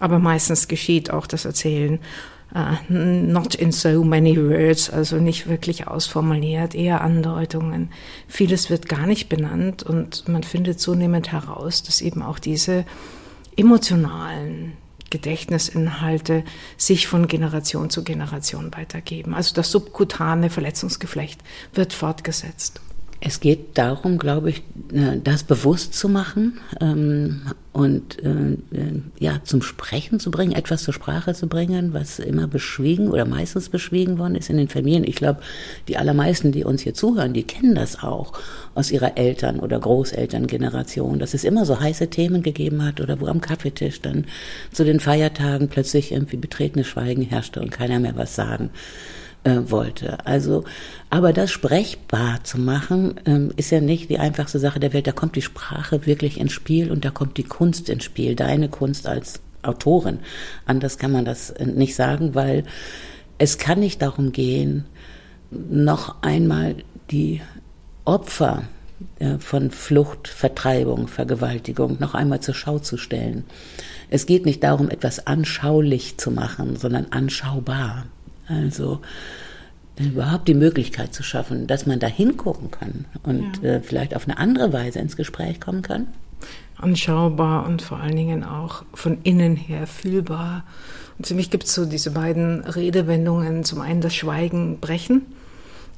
Aber 0.00 0.18
meistens 0.18 0.66
geschieht 0.66 1.10
auch 1.10 1.26
das 1.26 1.44
Erzählen 1.44 2.00
uh, 2.54 2.76
not 2.88 3.54
in 3.54 3.72
so 3.72 4.02
many 4.02 4.36
words, 4.36 4.90
also 4.90 5.16
nicht 5.16 5.48
wirklich 5.48 5.86
ausformuliert, 5.86 6.74
eher 6.74 7.00
Andeutungen. 7.00 7.90
Vieles 8.28 8.70
wird 8.70 8.88
gar 8.88 9.06
nicht 9.06 9.28
benannt 9.28 9.82
und 9.82 10.28
man 10.28 10.42
findet 10.42 10.80
zunehmend 10.80 11.32
heraus, 11.32 11.82
dass 11.82 12.00
eben 12.00 12.22
auch 12.22 12.38
diese 12.38 12.84
emotionalen 13.56 14.72
Gedächtnisinhalte 15.10 16.44
sich 16.76 17.06
von 17.06 17.28
Generation 17.28 17.90
zu 17.90 18.04
Generation 18.04 18.74
weitergeben. 18.74 19.34
Also 19.34 19.54
das 19.54 19.70
subkutane 19.70 20.50
Verletzungsgeflecht 20.50 21.40
wird 21.72 21.92
fortgesetzt. 21.92 22.80
Es 23.26 23.40
geht 23.40 23.78
darum, 23.78 24.18
glaube 24.18 24.50
ich, 24.50 24.58
äh, 24.92 25.18
das 25.22 25.44
bewusst 25.44 25.94
zu 25.94 26.10
machen 26.10 26.60
ähm, 26.78 27.40
und 27.72 28.22
äh, 28.22 28.28
äh, 28.28 29.00
ja 29.18 29.40
zum 29.44 29.62
Sprechen 29.62 30.20
zu 30.20 30.30
bringen, 30.30 30.52
etwas 30.52 30.82
zur 30.82 30.92
Sprache 30.92 31.32
zu 31.32 31.46
bringen, 31.46 31.94
was 31.94 32.18
immer 32.18 32.46
beschwiegen 32.46 33.08
oder 33.08 33.24
meistens 33.24 33.70
beschwiegen 33.70 34.18
worden 34.18 34.34
ist 34.34 34.50
in 34.50 34.58
den 34.58 34.68
Familien. 34.68 35.04
Ich 35.04 35.16
glaube, 35.16 35.40
die 35.88 35.96
allermeisten, 35.96 36.52
die 36.52 36.64
uns 36.64 36.82
hier 36.82 36.92
zuhören, 36.92 37.32
die 37.32 37.44
kennen 37.44 37.74
das 37.74 38.02
auch 38.02 38.34
aus 38.74 38.90
ihrer 38.90 39.16
Eltern- 39.16 39.60
oder 39.60 39.80
Großelterngeneration, 39.80 41.18
dass 41.18 41.32
es 41.32 41.44
immer 41.44 41.64
so 41.64 41.80
heiße 41.80 42.10
Themen 42.10 42.42
gegeben 42.42 42.84
hat 42.84 43.00
oder 43.00 43.20
wo 43.20 43.26
am 43.26 43.40
Kaffeetisch 43.40 44.02
dann 44.02 44.26
zu 44.70 44.84
den 44.84 45.00
Feiertagen 45.00 45.68
plötzlich 45.68 46.12
irgendwie 46.12 46.36
betretenes 46.36 46.88
Schweigen 46.88 47.22
herrschte 47.22 47.62
und 47.62 47.70
keiner 47.70 48.00
mehr 48.00 48.16
was 48.16 48.34
sagen 48.34 48.68
äh, 49.44 49.70
wollte. 49.70 50.26
Also, 50.26 50.64
aber 51.10 51.32
das 51.32 51.50
sprechbar 51.50 52.42
zu 52.44 52.58
machen, 52.58 53.20
ähm, 53.26 53.52
ist 53.56 53.70
ja 53.70 53.80
nicht 53.80 54.10
die 54.10 54.18
einfachste 54.18 54.58
Sache 54.58 54.80
der 54.80 54.92
Welt. 54.92 55.06
Da 55.06 55.12
kommt 55.12 55.36
die 55.36 55.42
Sprache 55.42 56.06
wirklich 56.06 56.40
ins 56.40 56.52
Spiel 56.52 56.90
und 56.90 57.04
da 57.04 57.10
kommt 57.10 57.36
die 57.36 57.44
Kunst 57.44 57.88
ins 57.88 58.04
Spiel, 58.04 58.34
deine 58.34 58.68
Kunst 58.68 59.06
als 59.06 59.40
Autorin. 59.62 60.18
Anders 60.66 60.98
kann 60.98 61.12
man 61.12 61.24
das 61.24 61.50
äh, 61.50 61.66
nicht 61.66 61.94
sagen, 61.94 62.34
weil 62.34 62.64
es 63.38 63.58
kann 63.58 63.80
nicht 63.80 64.02
darum 64.02 64.32
gehen, 64.32 64.84
noch 65.50 66.22
einmal 66.22 66.76
die 67.10 67.40
Opfer 68.04 68.64
äh, 69.18 69.38
von 69.38 69.70
Flucht, 69.70 70.28
Vertreibung, 70.28 71.08
Vergewaltigung 71.08 71.98
noch 72.00 72.14
einmal 72.14 72.40
zur 72.40 72.54
Schau 72.54 72.78
zu 72.78 72.96
stellen. 72.96 73.44
Es 74.10 74.26
geht 74.26 74.46
nicht 74.46 74.62
darum, 74.62 74.90
etwas 74.90 75.26
anschaulich 75.26 76.18
zu 76.18 76.30
machen, 76.30 76.76
sondern 76.76 77.06
anschaubar. 77.10 78.06
Also 78.46 79.00
überhaupt 79.98 80.48
die 80.48 80.54
Möglichkeit 80.54 81.14
zu 81.14 81.22
schaffen, 81.22 81.66
dass 81.66 81.86
man 81.86 82.00
da 82.00 82.06
hingucken 82.06 82.70
kann 82.70 83.04
und 83.22 83.62
ja. 83.62 83.74
äh, 83.74 83.80
vielleicht 83.80 84.16
auf 84.16 84.24
eine 84.24 84.38
andere 84.38 84.72
Weise 84.72 84.98
ins 84.98 85.16
Gespräch 85.16 85.60
kommen 85.60 85.82
kann. 85.82 86.08
Anschaubar 86.76 87.66
und 87.66 87.82
vor 87.82 88.00
allen 88.00 88.16
Dingen 88.16 88.44
auch 88.44 88.84
von 88.92 89.18
innen 89.22 89.56
her 89.56 89.86
fühlbar. 89.86 90.64
Und 91.16 91.28
für 91.28 91.34
mich 91.34 91.50
gibt 91.50 91.64
es 91.64 91.74
so 91.74 91.86
diese 91.86 92.10
beiden 92.10 92.62
Redewendungen, 92.64 93.62
zum 93.62 93.80
einen 93.80 94.00
das 94.00 94.14
Schweigen 94.14 94.80
brechen 94.80 95.22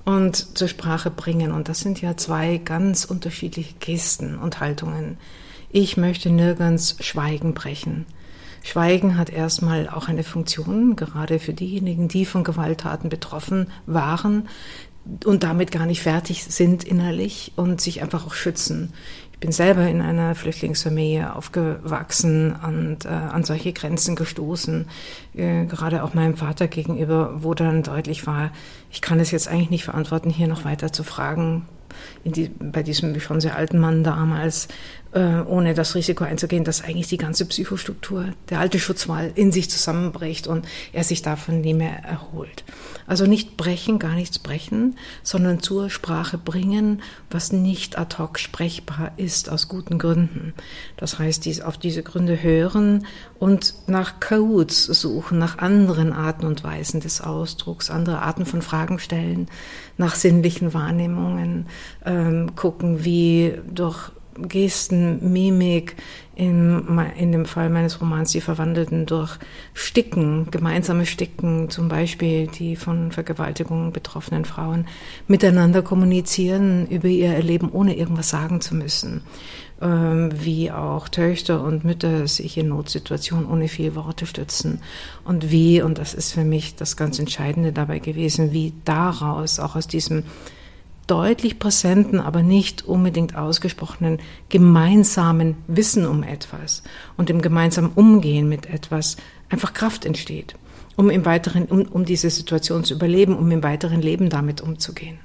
und 0.04 0.58
zur 0.58 0.68
Sprache 0.68 1.10
bringen. 1.10 1.50
Und 1.50 1.68
das 1.68 1.80
sind 1.80 2.02
ja 2.02 2.16
zwei 2.16 2.58
ganz 2.58 3.06
unterschiedliche 3.06 3.74
Gesten 3.80 4.36
und 4.36 4.60
Haltungen. 4.60 5.16
Ich 5.70 5.96
möchte 5.96 6.28
nirgends 6.28 6.96
Schweigen 7.00 7.54
brechen. 7.54 8.04
Schweigen 8.66 9.16
hat 9.16 9.30
erstmal 9.30 9.88
auch 9.88 10.08
eine 10.08 10.24
Funktion, 10.24 10.96
gerade 10.96 11.38
für 11.38 11.52
diejenigen, 11.52 12.08
die 12.08 12.24
von 12.24 12.42
Gewalttaten 12.42 13.08
betroffen 13.08 13.68
waren 13.86 14.48
und 15.24 15.44
damit 15.44 15.70
gar 15.70 15.86
nicht 15.86 16.02
fertig 16.02 16.42
sind 16.42 16.82
innerlich 16.82 17.52
und 17.54 17.80
sich 17.80 18.02
einfach 18.02 18.26
auch 18.26 18.34
schützen. 18.34 18.92
Ich 19.34 19.38
bin 19.38 19.52
selber 19.52 19.86
in 19.86 20.00
einer 20.00 20.34
Flüchtlingsfamilie 20.34 21.36
aufgewachsen 21.36 22.56
und 22.56 23.04
äh, 23.04 23.08
an 23.08 23.44
solche 23.44 23.72
Grenzen 23.72 24.16
gestoßen, 24.16 24.88
äh, 25.34 25.66
gerade 25.66 26.02
auch 26.02 26.14
meinem 26.14 26.36
Vater 26.36 26.66
gegenüber, 26.66 27.44
wo 27.44 27.54
dann 27.54 27.84
deutlich 27.84 28.26
war, 28.26 28.50
ich 28.90 29.00
kann 29.00 29.20
es 29.20 29.30
jetzt 29.30 29.46
eigentlich 29.46 29.70
nicht 29.70 29.84
verantworten, 29.84 30.30
hier 30.30 30.48
noch 30.48 30.64
weiter 30.64 30.92
zu 30.92 31.04
fragen, 31.04 31.66
die, 32.24 32.48
bei 32.48 32.82
diesem 32.82 33.18
schon 33.20 33.40
sehr 33.40 33.56
alten 33.56 33.78
Mann 33.78 34.02
damals, 34.02 34.68
ohne 35.18 35.72
das 35.72 35.94
Risiko 35.94 36.24
einzugehen, 36.24 36.64
dass 36.64 36.82
eigentlich 36.82 37.08
die 37.08 37.16
ganze 37.16 37.46
Psychostruktur, 37.46 38.26
der 38.50 38.60
alte 38.60 38.78
Schutzwall 38.78 39.32
in 39.34 39.50
sich 39.50 39.70
zusammenbricht 39.70 40.46
und 40.46 40.66
er 40.92 41.04
sich 41.04 41.22
davon 41.22 41.62
nie 41.62 41.72
mehr 41.72 42.04
erholt. 42.04 42.64
Also 43.06 43.24
nicht 43.24 43.56
brechen, 43.56 43.98
gar 43.98 44.14
nichts 44.14 44.38
brechen, 44.38 44.98
sondern 45.22 45.60
zur 45.60 45.88
Sprache 45.88 46.36
bringen, 46.36 47.02
was 47.30 47.50
nicht 47.52 47.98
ad 47.98 48.18
hoc 48.18 48.38
sprechbar 48.38 49.12
ist, 49.16 49.48
aus 49.48 49.68
guten 49.68 49.98
Gründen. 49.98 50.52
Das 50.98 51.18
heißt, 51.18 51.46
dies, 51.46 51.62
auf 51.62 51.78
diese 51.78 52.02
Gründe 52.02 52.42
hören 52.42 53.06
und 53.38 53.74
nach 53.86 54.20
Codes 54.20 54.84
suchen, 54.84 55.38
nach 55.38 55.58
anderen 55.58 56.12
Arten 56.12 56.46
und 56.46 56.62
Weisen 56.62 57.00
des 57.00 57.22
Ausdrucks, 57.22 57.90
andere 57.90 58.20
Arten 58.20 58.44
von 58.44 58.60
Fragen 58.60 58.98
stellen, 58.98 59.48
nach 59.96 60.14
sinnlichen 60.14 60.74
Wahrnehmungen, 60.74 61.66
ähm, 62.04 62.54
gucken, 62.54 63.04
wie 63.04 63.54
durch 63.72 64.10
Gesten, 64.48 65.32
Mimik, 65.32 65.96
in, 66.36 67.00
in 67.16 67.32
dem 67.32 67.46
Fall 67.46 67.70
meines 67.70 68.00
Romans 68.00 68.32
die 68.32 68.42
Verwandelten 68.42 69.06
durch 69.06 69.38
Sticken, 69.72 70.50
gemeinsame 70.50 71.06
Sticken, 71.06 71.70
zum 71.70 71.88
Beispiel 71.88 72.46
die 72.46 72.76
von 72.76 73.10
Vergewaltigungen 73.10 73.90
betroffenen 73.92 74.44
Frauen, 74.44 74.86
miteinander 75.26 75.80
kommunizieren 75.80 76.86
über 76.88 77.08
ihr 77.08 77.30
Erleben, 77.30 77.70
ohne 77.72 77.96
irgendwas 77.96 78.28
sagen 78.28 78.60
zu 78.60 78.74
müssen. 78.74 79.22
Ähm, 79.80 80.30
wie 80.34 80.70
auch 80.70 81.08
Töchter 81.08 81.62
und 81.62 81.84
Mütter 81.84 82.26
sich 82.28 82.56
in 82.56 82.68
Notsituationen 82.68 83.46
ohne 83.46 83.68
viel 83.68 83.94
Worte 83.94 84.24
stützen. 84.24 84.80
Und 85.24 85.50
wie, 85.50 85.82
und 85.82 85.98
das 85.98 86.14
ist 86.14 86.32
für 86.32 86.44
mich 86.44 86.76
das 86.76 86.96
ganz 86.96 87.18
Entscheidende 87.18 87.72
dabei 87.72 87.98
gewesen, 87.98 88.52
wie 88.52 88.72
daraus, 88.84 89.58
auch 89.58 89.76
aus 89.76 89.86
diesem 89.86 90.22
deutlich 91.06 91.58
präsenten, 91.58 92.20
aber 92.20 92.42
nicht 92.42 92.84
unbedingt 92.84 93.36
ausgesprochenen 93.36 94.18
gemeinsamen 94.48 95.56
Wissen 95.66 96.06
um 96.06 96.22
etwas 96.22 96.82
und 97.16 97.28
dem 97.28 97.42
gemeinsamen 97.42 97.92
Umgehen 97.94 98.48
mit 98.48 98.66
etwas 98.66 99.16
einfach 99.48 99.72
Kraft 99.72 100.04
entsteht, 100.04 100.56
um 100.96 101.10
im 101.10 101.24
weiteren, 101.24 101.66
um, 101.66 101.82
um 101.82 102.04
diese 102.04 102.30
Situation 102.30 102.84
zu 102.84 102.94
überleben, 102.94 103.36
um 103.36 103.50
im 103.50 103.62
weiteren 103.62 104.02
Leben 104.02 104.28
damit 104.30 104.60
umzugehen. 104.60 105.18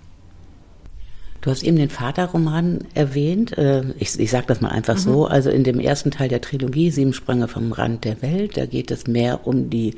Du 1.41 1.50
hast 1.50 1.63
eben 1.63 1.77
den 1.77 1.89
Vaterroman 1.89 2.85
erwähnt. 2.93 3.57
Äh, 3.57 3.83
ich, 3.97 4.19
ich 4.19 4.29
sage 4.29 4.45
das 4.47 4.61
mal 4.61 4.69
einfach 4.69 4.95
mhm. 4.95 5.00
so. 5.00 5.25
Also 5.25 5.50
in 5.50 5.63
dem 5.63 5.79
ersten 5.79 6.11
Teil 6.11 6.29
der 6.29 6.41
Trilogie, 6.41 6.91
Sieben 6.91 7.13
Sprünge 7.13 7.47
vom 7.47 7.71
Rand 7.71 8.05
der 8.05 8.21
Welt, 8.21 8.57
da 8.57 8.67
geht 8.67 8.91
es 8.91 9.07
mehr 9.07 9.47
um 9.47 9.71
die 9.71 9.95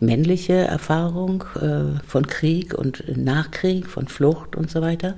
männliche 0.00 0.54
Erfahrung 0.54 1.44
äh, 1.60 2.00
von 2.06 2.26
Krieg 2.26 2.74
und 2.74 3.04
Nachkrieg, 3.16 3.86
von 3.86 4.08
Flucht 4.08 4.56
und 4.56 4.70
so 4.70 4.80
weiter. 4.82 5.14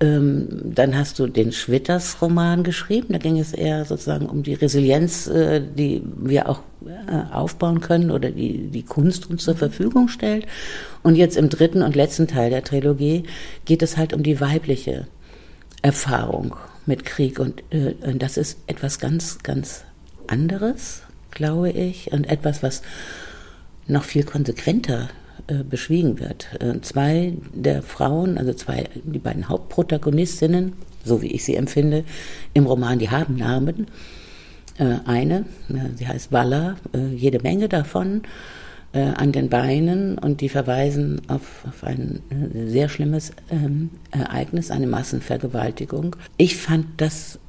Ähm, 0.00 0.48
dann 0.64 0.96
hast 0.96 1.18
du 1.18 1.26
den 1.28 1.52
Schwitters-Roman 1.52 2.64
geschrieben. 2.64 3.12
Da 3.12 3.18
ging 3.18 3.38
es 3.38 3.52
eher 3.52 3.84
sozusagen 3.84 4.26
um 4.26 4.42
die 4.42 4.54
Resilienz, 4.54 5.28
äh, 5.28 5.60
die 5.60 6.02
wir 6.16 6.48
auch 6.48 6.60
äh, 6.84 7.32
aufbauen 7.32 7.80
können 7.80 8.10
oder 8.10 8.30
die 8.30 8.68
die 8.68 8.82
Kunst 8.82 9.30
uns 9.30 9.44
zur 9.44 9.54
Verfügung 9.54 10.08
stellt. 10.08 10.46
Und 11.02 11.14
jetzt 11.14 11.36
im 11.36 11.48
dritten 11.48 11.82
und 11.82 11.94
letzten 11.94 12.26
Teil 12.26 12.50
der 12.50 12.64
Trilogie 12.64 13.22
geht 13.64 13.82
es 13.82 13.96
halt 13.96 14.12
um 14.12 14.22
die 14.22 14.40
weibliche 14.40 15.06
Erfahrung 15.82 16.56
mit 16.86 17.04
Krieg. 17.04 17.38
Und 17.38 17.62
äh, 17.70 17.94
das 18.14 18.36
ist 18.36 18.58
etwas 18.66 18.98
ganz, 18.98 19.38
ganz 19.42 19.84
anderes, 20.26 21.02
glaube 21.30 21.70
ich, 21.70 22.12
und 22.12 22.24
etwas, 22.24 22.62
was 22.62 22.82
noch 23.86 24.04
viel 24.04 24.24
konsequenter 24.24 25.08
äh, 25.46 25.62
beschwiegen 25.62 26.20
wird. 26.20 26.48
Äh, 26.60 26.80
zwei 26.80 27.34
der 27.52 27.82
Frauen, 27.82 28.38
also 28.38 28.54
zwei, 28.54 28.88
die 29.04 29.18
beiden 29.18 29.48
Hauptprotagonistinnen, 29.48 30.72
so 31.04 31.20
wie 31.20 31.32
ich 31.32 31.44
sie 31.44 31.54
empfinde, 31.54 32.04
im 32.54 32.64
Roman, 32.64 32.98
die 32.98 33.10
haben 33.10 33.36
Namen. 33.36 33.88
Äh, 34.78 34.96
eine, 35.04 35.44
sie 35.96 36.08
heißt 36.08 36.32
Walla, 36.32 36.76
jede 37.14 37.40
Menge 37.40 37.68
davon 37.68 38.22
an 38.92 39.32
den 39.32 39.48
Beinen 39.48 40.18
und 40.18 40.40
die 40.40 40.48
verweisen 40.48 41.20
auf, 41.26 41.64
auf 41.66 41.82
ein 41.82 42.20
sehr 42.68 42.88
schlimmes 42.88 43.32
ähm, 43.50 43.90
Ereignis, 44.12 44.70
eine 44.70 44.86
Massenvergewaltigung. 44.86 46.14
Ich 46.36 46.56
fand 46.56 46.86
das 46.98 47.40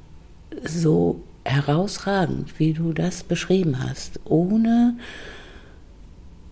so 0.63 1.22
herausragend, 1.44 2.60
wie 2.60 2.74
du 2.74 2.94
das 2.94 3.22
beschrieben 3.22 3.77
hast, 3.88 4.20
ohne 4.25 4.96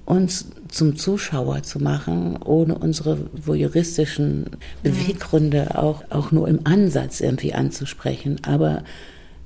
uns 0.06 0.48
zum 0.68 0.96
Zuschauer 0.96 1.64
zu 1.64 1.80
machen, 1.80 2.38
ohne 2.38 2.78
unsere 2.78 3.30
voyeuristischen 3.34 4.46
Beweggründe 4.82 5.78
auch, 5.78 6.04
auch 6.10 6.32
nur 6.32 6.48
im 6.48 6.66
Ansatz 6.66 7.22
irgendwie 7.22 7.54
anzusprechen. 7.54 8.40
Aber 8.44 8.84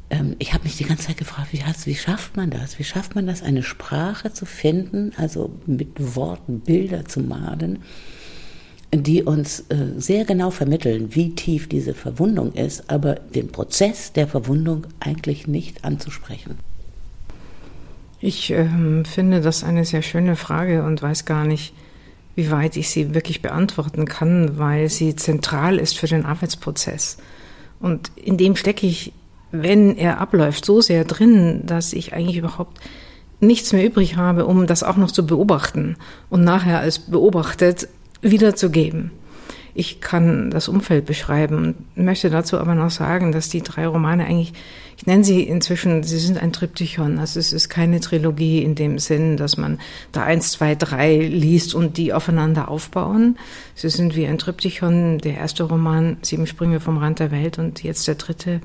ähm, 0.09 0.35
ich 0.39 0.53
habe 0.53 0.63
mich 0.63 0.77
die 0.77 0.85
ganze 0.85 1.07
Zeit 1.07 1.17
gefragt, 1.17 1.49
wie, 1.51 1.63
wie 1.85 1.95
schafft 1.95 2.37
man 2.37 2.49
das? 2.49 2.79
Wie 2.79 2.83
schafft 2.83 3.15
man 3.15 3.27
das, 3.27 3.43
eine 3.43 3.63
Sprache 3.63 4.33
zu 4.33 4.45
finden, 4.45 5.11
also 5.17 5.51
mit 5.65 6.15
Worten 6.15 6.61
Bilder 6.61 7.05
zu 7.05 7.19
malen, 7.19 7.79
die 8.93 9.23
uns 9.23 9.65
äh, 9.69 9.93
sehr 9.97 10.25
genau 10.25 10.49
vermitteln, 10.49 11.13
wie 11.13 11.35
tief 11.35 11.67
diese 11.67 11.93
Verwundung 11.93 12.53
ist, 12.53 12.89
aber 12.89 13.15
den 13.15 13.49
Prozess 13.49 14.13
der 14.13 14.27
Verwundung 14.27 14.87
eigentlich 14.99 15.45
nicht 15.45 15.83
anzusprechen. 15.83 16.57
Ich 18.19 18.51
ähm, 18.51 19.05
finde 19.05 19.41
das 19.41 19.63
eine 19.63 19.85
sehr 19.85 20.01
schöne 20.01 20.35
Frage 20.35 20.83
und 20.83 21.01
weiß 21.01 21.25
gar 21.25 21.45
nicht, 21.45 21.73
wie 22.35 22.51
weit 22.51 22.77
ich 22.77 22.89
sie 22.89 23.13
wirklich 23.13 23.41
beantworten 23.41 24.05
kann, 24.05 24.57
weil 24.57 24.89
sie 24.89 25.15
zentral 25.15 25.77
ist 25.77 25.97
für 25.97 26.07
den 26.07 26.25
Arbeitsprozess. 26.25 27.17
Und 27.79 28.11
in 28.15 28.37
dem 28.37 28.55
stecke 28.55 28.87
ich, 28.87 29.13
wenn 29.51 29.97
er 29.97 30.19
abläuft, 30.19 30.65
so 30.65 30.81
sehr 30.81 31.05
drin, 31.05 31.61
dass 31.65 31.93
ich 31.93 32.13
eigentlich 32.13 32.37
überhaupt 32.37 32.79
nichts 33.39 33.71
mehr 33.71 33.85
übrig 33.85 34.17
habe, 34.17 34.45
um 34.45 34.67
das 34.67 34.83
auch 34.83 34.97
noch 34.97 35.11
zu 35.11 35.25
beobachten 35.25 35.95
und 36.29 36.43
nachher 36.43 36.79
als 36.79 36.99
beobachtet 36.99 37.87
wiederzugeben. 38.21 39.11
Ich 39.79 40.01
kann 40.01 40.49
das 40.49 40.69
Umfeld 40.69 41.05
beschreiben 41.05 41.55
und 41.55 42.03
möchte 42.03 42.31
dazu 42.31 42.57
aber 42.57 42.73
noch 42.73 42.89
sagen, 42.89 43.31
dass 43.31 43.49
die 43.49 43.61
drei 43.61 43.85
Romane 43.85 44.25
eigentlich, 44.25 44.53
ich 44.97 45.05
nenne 45.05 45.23
sie 45.23 45.43
inzwischen, 45.43 46.01
sie 46.01 46.17
sind 46.17 46.41
ein 46.41 46.51
Triptychon. 46.51 47.19
Also 47.19 47.39
es 47.39 47.53
ist 47.53 47.69
keine 47.69 47.99
Trilogie 47.99 48.63
in 48.63 48.73
dem 48.73 48.97
Sinn, 48.97 49.37
dass 49.37 49.55
man 49.55 49.77
da 50.13 50.23
eins, 50.23 50.51
zwei, 50.51 50.73
drei 50.73 51.17
liest 51.17 51.75
und 51.75 51.97
die 51.97 52.11
aufeinander 52.11 52.69
aufbauen. 52.69 53.37
Sie 53.75 53.89
sind 53.89 54.15
wie 54.15 54.25
ein 54.25 54.39
Triptychon. 54.39 55.19
Der 55.19 55.35
erste 55.35 55.65
Roman, 55.65 56.17
Sieben 56.23 56.47
Sprünge 56.47 56.79
vom 56.79 56.97
Rand 56.97 57.19
der 57.19 57.29
Welt 57.29 57.59
und 57.59 57.83
jetzt 57.83 58.07
der 58.07 58.15
dritte, 58.15 58.61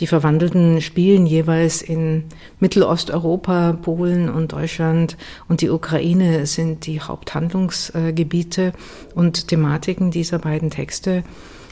die 0.00 0.06
Verwandelten 0.08 0.80
spielen 0.80 1.24
jeweils 1.24 1.80
in 1.80 2.24
Mittelosteuropa, 2.58 3.74
Polen 3.80 4.28
und 4.28 4.52
Deutschland 4.52 5.16
und 5.48 5.60
die 5.60 5.70
Ukraine 5.70 6.46
sind 6.46 6.86
die 6.86 7.00
Haupthandlungsgebiete 7.00 8.72
und 9.14 9.48
Thematiken 9.48 10.10
dieser 10.10 10.40
beiden 10.40 10.70
Texte. 10.70 11.22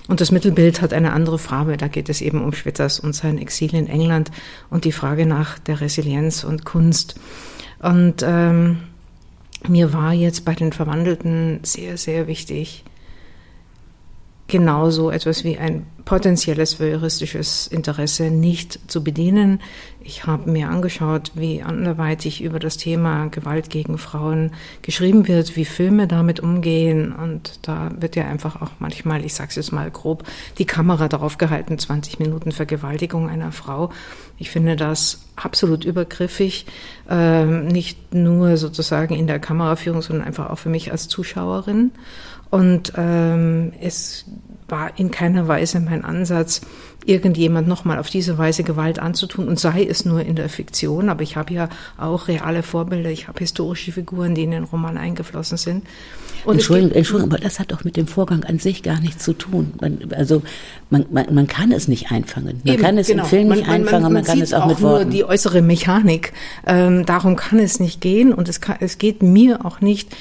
Und 0.08 0.20
das 0.20 0.30
Mittelbild 0.30 0.82
hat 0.82 0.92
eine 0.92 1.12
andere 1.12 1.38
Farbe. 1.38 1.76
Da 1.76 1.88
geht 1.88 2.08
es 2.08 2.20
eben 2.20 2.42
um 2.42 2.52
Schwitters 2.52 3.00
und 3.00 3.14
sein 3.14 3.38
Exil 3.38 3.74
in 3.74 3.86
England 3.86 4.30
und 4.70 4.84
die 4.84 4.92
Frage 4.92 5.26
nach 5.26 5.58
der 5.58 5.80
Resilienz 5.80 6.44
und 6.44 6.64
Kunst. 6.64 7.16
Und 7.80 8.22
ähm, 8.24 8.78
mir 9.66 9.92
war 9.92 10.12
jetzt 10.12 10.44
bei 10.44 10.54
den 10.54 10.72
Verwandelten 10.72 11.60
sehr, 11.62 11.96
sehr 11.96 12.26
wichtig, 12.26 12.84
genauso 14.52 15.10
etwas 15.10 15.44
wie 15.44 15.56
ein 15.56 15.86
potenzielles 16.04 16.78
voyeuristisches 16.78 17.66
Interesse 17.66 18.24
nicht 18.30 18.90
zu 18.90 19.02
bedienen. 19.02 19.62
Ich 20.02 20.26
habe 20.26 20.50
mir 20.50 20.68
angeschaut, 20.68 21.32
wie 21.34 21.62
anderweitig 21.62 22.42
über 22.42 22.58
das 22.58 22.76
Thema 22.76 23.28
Gewalt 23.28 23.70
gegen 23.70 23.96
Frauen 23.96 24.50
geschrieben 24.82 25.26
wird, 25.26 25.56
wie 25.56 25.64
Filme 25.64 26.06
damit 26.06 26.40
umgehen. 26.40 27.12
Und 27.12 27.60
da 27.62 27.92
wird 27.98 28.14
ja 28.14 28.26
einfach 28.26 28.60
auch 28.60 28.72
manchmal, 28.78 29.24
ich 29.24 29.32
sage 29.32 29.48
es 29.48 29.56
jetzt 29.56 29.72
mal 29.72 29.90
grob, 29.90 30.24
die 30.58 30.66
Kamera 30.66 31.08
darauf 31.08 31.38
gehalten, 31.38 31.78
20 31.78 32.18
Minuten 32.18 32.52
Vergewaltigung 32.52 33.30
einer 33.30 33.52
Frau. 33.52 33.90
Ich 34.36 34.50
finde 34.50 34.76
das 34.76 35.24
absolut 35.36 35.84
übergriffig, 35.84 36.66
nicht 37.08 38.14
nur 38.14 38.56
sozusagen 38.56 39.14
in 39.14 39.26
der 39.26 39.38
Kameraführung, 39.38 40.02
sondern 40.02 40.26
einfach 40.26 40.50
auch 40.50 40.58
für 40.58 40.68
mich 40.68 40.92
als 40.92 41.08
Zuschauerin. 41.08 41.92
Und 42.50 42.92
ähm, 42.96 43.72
es 43.80 44.26
war 44.68 44.98
in 44.98 45.10
keiner 45.10 45.48
Weise 45.48 45.80
mein 45.80 46.04
Ansatz, 46.04 46.62
irgendjemand 47.04 47.68
nochmal 47.68 47.98
auf 47.98 48.10
diese 48.10 48.38
Weise 48.38 48.62
Gewalt 48.62 48.98
anzutun 48.98 49.48
und 49.48 49.58
sei 49.58 49.84
es 49.84 50.04
nur 50.04 50.20
in 50.20 50.36
der 50.36 50.48
Fiktion. 50.48 51.08
Aber 51.08 51.22
ich 51.22 51.36
habe 51.36 51.52
ja 51.52 51.68
auch 51.98 52.28
reale 52.28 52.62
Vorbilder, 52.62 53.10
ich 53.10 53.28
habe 53.28 53.40
historische 53.40 53.92
Figuren, 53.92 54.34
die 54.34 54.44
in 54.44 54.50
den 54.50 54.64
Roman 54.64 54.98
eingeflossen 54.98 55.58
sind. 55.58 55.84
Und 56.44 56.54
Entschuldigung, 56.54 56.92
Entschuldigung, 56.92 57.32
aber 57.32 57.42
das 57.42 57.60
hat 57.60 57.70
doch 57.70 57.84
mit 57.84 57.96
dem 57.96 58.06
Vorgang 58.06 58.44
an 58.44 58.58
sich 58.58 58.82
gar 58.82 59.00
nichts 59.00 59.24
zu 59.24 59.32
tun. 59.32 59.74
Man, 59.80 59.98
also 60.16 60.42
man, 60.90 61.06
man, 61.10 61.32
man 61.32 61.46
kann 61.46 61.70
es 61.70 61.86
nicht 61.86 62.10
einfangen. 62.10 62.60
Man 62.64 62.74
Eben, 62.74 62.82
kann 62.82 62.98
es 62.98 63.06
genau. 63.06 63.22
im 63.22 63.28
Film 63.28 63.48
nicht 63.48 63.66
man, 63.66 63.70
einfangen, 63.70 64.02
man, 64.02 64.12
man, 64.12 64.12
man 64.14 64.24
kann 64.24 64.40
es 64.40 64.52
auch, 64.52 64.62
auch 64.62 64.68
mit 64.68 64.80
Worten. 64.80 65.04
nur 65.04 65.12
die 65.12 65.24
äußere 65.24 65.62
Mechanik. 65.62 66.32
Ähm, 66.66 67.01
darum 67.08 67.36
kann 67.36 67.58
es 67.58 67.80
nicht 67.80 68.00
gehen 68.00 68.32
und 68.32 68.48
es, 68.48 68.60
kann, 68.60 68.76
es 68.80 68.98
geht 68.98 69.22
mir 69.22 69.64
auch 69.64 69.80
nicht 69.80 70.14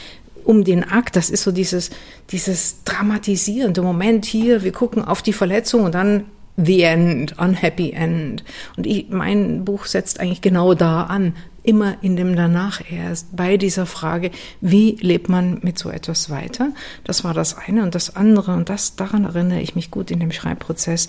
um 0.43 0.63
den 0.63 0.83
Akt. 0.83 1.15
Das 1.15 1.29
ist 1.29 1.43
so 1.43 1.51
dieses, 1.51 1.91
dieses 2.31 2.83
dramatisierende 2.83 3.81
Moment 3.81 4.25
hier. 4.25 4.63
Wir 4.63 4.71
gucken 4.71 5.03
auf 5.03 5.21
die 5.21 5.33
Verletzung 5.33 5.83
und 5.83 5.95
dann 5.95 6.25
the 6.57 6.83
end, 6.83 7.37
unhappy 7.39 7.91
end. 7.91 8.43
Und 8.77 8.85
ich, 8.85 9.09
mein 9.09 9.65
Buch 9.65 9.85
setzt 9.85 10.19
eigentlich 10.19 10.41
genau 10.41 10.73
da 10.73 11.03
an. 11.03 11.35
Immer 11.63 11.97
in 12.01 12.15
dem 12.15 12.35
danach 12.35 12.81
erst 12.91 13.35
bei 13.35 13.55
dieser 13.55 13.85
Frage, 13.85 14.31
wie 14.61 14.97
lebt 14.99 15.29
man 15.29 15.59
mit 15.61 15.77
so 15.77 15.91
etwas 15.91 16.31
weiter? 16.31 16.71
Das 17.03 17.23
war 17.23 17.35
das 17.35 17.55
eine 17.55 17.83
und 17.83 17.93
das 17.93 18.15
andere 18.15 18.53
und 18.53 18.69
das, 18.69 18.95
daran 18.95 19.25
erinnere 19.25 19.61
ich 19.61 19.75
mich 19.75 19.91
gut 19.91 20.09
in 20.09 20.19
dem 20.19 20.31
Schreibprozess, 20.31 21.05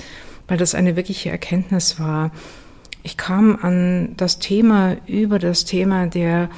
weil 0.48 0.58
das 0.58 0.74
eine 0.74 0.94
wirkliche 0.94 1.30
Erkenntnis 1.30 1.98
war. 1.98 2.32
Ich 3.02 3.16
kam 3.16 3.58
an 3.60 4.14
das 4.16 4.38
Thema 4.38 4.96
über 5.06 5.38
das 5.38 5.64
Thema 5.64 6.06
der 6.06 6.48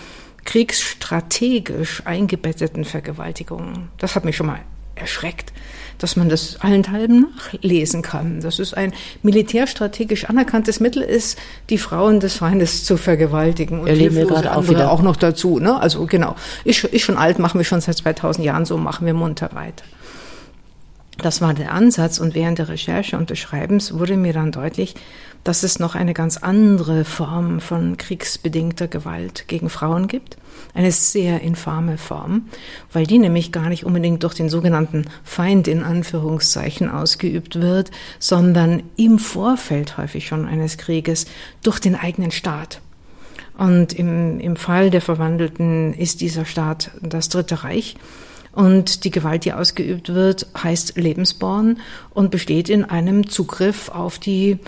kriegsstrategisch 0.45 2.03
eingebetteten 2.05 2.85
Vergewaltigungen. 2.85 3.89
Das 3.99 4.15
hat 4.15 4.25
mich 4.25 4.37
schon 4.37 4.47
mal 4.47 4.61
erschreckt, 4.95 5.53
dass 5.99 6.17
man 6.17 6.29
das 6.29 6.61
allenthalben 6.61 7.27
nachlesen 7.35 8.03
kann. 8.03 8.41
Das 8.41 8.59
ist 8.59 8.77
ein 8.77 8.93
militärstrategisch 9.23 10.27
anerkanntes 10.27 10.81
Mittel 10.81 11.03
ist, 11.03 11.39
die 11.71 11.79
Frauen 11.79 12.21
des 12.21 12.35
Feindes 12.35 12.85
zu 12.85 12.97
vergewaltigen 12.97 13.81
und 13.81 13.87
Erleben 13.89 14.17
wir 14.17 14.27
gerade 14.27 14.55
auch 14.55 14.69
wieder 14.69 14.91
auch 14.91 15.03
noch 15.03 15.17
dazu. 15.17 15.59
Ne? 15.59 15.81
Also 15.81 16.07
genau, 16.07 16.37
ist, 16.65 16.85
ist 16.85 17.03
schon 17.03 17.17
alt, 17.17 17.39
machen 17.39 17.59
wir 17.59 17.65
schon 17.65 17.81
seit 17.81 17.97
2000 17.97 18.45
Jahren 18.45 18.65
so, 18.65 18.77
machen 18.77 19.07
wir 19.07 19.15
munter 19.15 19.51
weiter. 19.55 19.85
Das 21.19 21.41
war 21.41 21.55
der 21.55 21.73
Ansatz 21.73 22.19
und 22.19 22.35
während 22.35 22.59
der 22.59 22.69
Recherche 22.69 23.17
und 23.17 23.31
des 23.31 23.39
Schreibens 23.39 23.97
wurde 23.97 24.17
mir 24.17 24.33
dann 24.33 24.51
deutlich, 24.51 24.95
dass 25.45 25.63
es 25.63 25.79
noch 25.79 25.95
eine 25.95 26.15
ganz 26.15 26.39
andere 26.39 27.05
Form 27.05 27.61
von 27.61 27.97
kriegsbedingter 27.97 28.89
Gewalt 28.89 29.47
gegen 29.47 29.69
Frauen 29.69 30.09
gibt. 30.09 30.39
Eine 30.73 30.91
sehr 30.91 31.41
infame 31.43 31.99
Form, 31.99 32.49
weil 32.93 33.07
die 33.07 33.19
nämlich 33.19 33.53
gar 33.53 33.69
nicht 33.69 33.85
unbedingt 33.85 34.23
durch 34.25 34.35
den 34.35 34.49
sogenannten 34.49 35.05
Feind 35.23 35.69
in 35.69 35.83
Anführungszeichen 35.83 36.91
ausgeübt 36.91 37.61
wird, 37.61 37.91
sondern 38.19 38.83
im 38.97 39.19
Vorfeld 39.19 39.99
häufig 39.99 40.27
schon 40.27 40.47
eines 40.47 40.79
Krieges 40.79 41.27
durch 41.63 41.79
den 41.79 41.95
eigenen 41.95 42.31
Staat. 42.31 42.81
Und 43.57 43.93
im, 43.93 44.41
im 44.41 44.57
Fall 44.57 44.91
der 44.91 45.01
Verwandelten 45.01 45.95
ist 45.95 46.23
dieser 46.23 46.45
Staat 46.45 46.91
das 47.03 47.29
Dritte 47.29 47.63
Reich. 47.63 47.97
Und 48.55 49.05
die 49.05 49.11
Gewalt, 49.11 49.45
die 49.45 49.53
ausgeübt 49.53 50.15
wird, 50.15 50.47
heißt 50.57 50.97
Lebensborn 50.97 51.79
und 52.11 52.31
besteht 52.31 52.69
in 52.69 52.85
einem 52.85 53.29
Zugriff 53.29 53.89
auf 53.89 54.19
die 54.19 54.59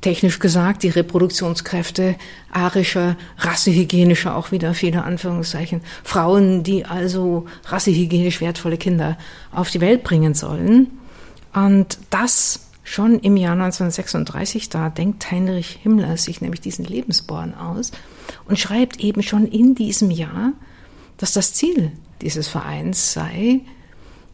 technisch 0.00 0.38
gesagt 0.38 0.82
die 0.82 0.88
Reproduktionskräfte 0.88 2.16
arischer, 2.50 3.16
rassehygienischer, 3.38 4.34
auch 4.34 4.50
wieder 4.50 4.74
viele 4.74 5.04
Anführungszeichen, 5.04 5.82
Frauen, 6.04 6.62
die 6.62 6.84
also 6.84 7.46
rassehygienisch 7.66 8.40
wertvolle 8.40 8.78
Kinder 8.78 9.18
auf 9.52 9.70
die 9.70 9.80
Welt 9.80 10.02
bringen 10.02 10.34
sollen. 10.34 10.88
Und 11.52 11.98
das 12.10 12.66
schon 12.82 13.18
im 13.20 13.36
Jahr 13.36 13.52
1936, 13.52 14.68
da 14.68 14.88
denkt 14.88 15.30
Heinrich 15.30 15.78
Himmler 15.82 16.16
sich 16.16 16.40
nämlich 16.40 16.60
diesen 16.60 16.84
Lebensborn 16.84 17.54
aus 17.54 17.92
und 18.46 18.58
schreibt 18.58 19.00
eben 19.00 19.22
schon 19.22 19.46
in 19.46 19.74
diesem 19.74 20.10
Jahr, 20.10 20.52
dass 21.18 21.32
das 21.32 21.52
Ziel 21.52 21.92
dieses 22.22 22.48
Vereins 22.48 23.12
sei, 23.12 23.60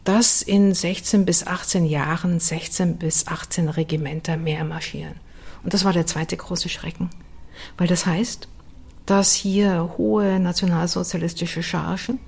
dass 0.03 0.41
in 0.41 0.73
16 0.73 1.25
bis 1.25 1.45
18 1.45 1.85
Jahren 1.85 2.39
16 2.39 2.97
bis 2.97 3.27
18 3.27 3.69
Regimenter 3.69 4.37
mehr 4.37 4.63
marschieren. 4.63 5.15
Und 5.63 5.73
das 5.73 5.83
war 5.83 5.93
der 5.93 6.07
zweite 6.07 6.37
große 6.37 6.69
Schrecken. 6.69 7.09
Weil 7.77 7.87
das 7.87 8.05
heißt, 8.05 8.47
dass 9.05 9.33
hier 9.33 9.93
hohe 9.97 10.39
nationalsozialistische 10.39 11.63
Chargen 11.63 12.19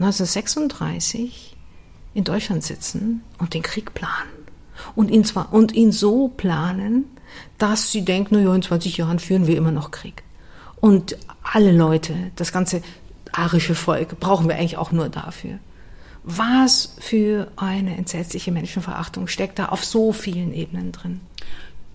1936 0.00 1.56
in 2.14 2.24
Deutschland 2.24 2.64
sitzen 2.64 3.22
und 3.38 3.54
den 3.54 3.62
Krieg 3.62 3.94
planen. 3.94 4.30
Und 4.94 5.10
ihn 5.10 5.24
zwar, 5.24 5.52
und 5.52 5.72
ihn 5.72 5.92
so 5.92 6.28
planen, 6.28 7.04
dass 7.58 7.90
sie 7.90 8.04
denken, 8.04 8.36
naja, 8.36 8.54
in 8.54 8.62
20 8.62 8.96
Jahren 8.96 9.18
führen 9.18 9.46
wir 9.46 9.56
immer 9.56 9.72
noch 9.72 9.90
Krieg. 9.90 10.22
Und 10.76 11.16
alle 11.42 11.72
Leute, 11.72 12.14
das 12.36 12.52
ganze 12.52 12.82
arische 13.32 13.74
Volk, 13.74 14.20
brauchen 14.20 14.48
wir 14.48 14.56
eigentlich 14.56 14.76
auch 14.76 14.92
nur 14.92 15.08
dafür. 15.08 15.58
Was 16.24 16.94
für 16.98 17.48
eine 17.56 17.96
entsetzliche 17.96 18.52
Menschenverachtung 18.52 19.28
steckt 19.28 19.58
da 19.58 19.66
auf 19.66 19.84
so 19.84 20.12
vielen 20.12 20.52
Ebenen 20.52 20.92
drin. 20.92 21.20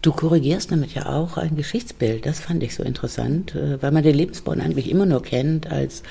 Du 0.01 0.11
korrigierst 0.11 0.71
damit 0.71 0.93
ja 0.95 1.05
auch 1.05 1.37
ein 1.37 1.55
Geschichtsbild. 1.55 2.25
Das 2.25 2.41
fand 2.41 2.61
ich 2.61 2.75
so 2.75 2.83
interessant, 2.83 3.55
äh, 3.55 3.81
weil 3.81 3.91
man 3.91 4.03
den 4.03 4.15
Lebensbaum 4.15 4.59
eigentlich 4.59 4.89
immer 4.89 5.05
nur 5.05 5.23
kennt 5.23 5.71
als 5.71 6.03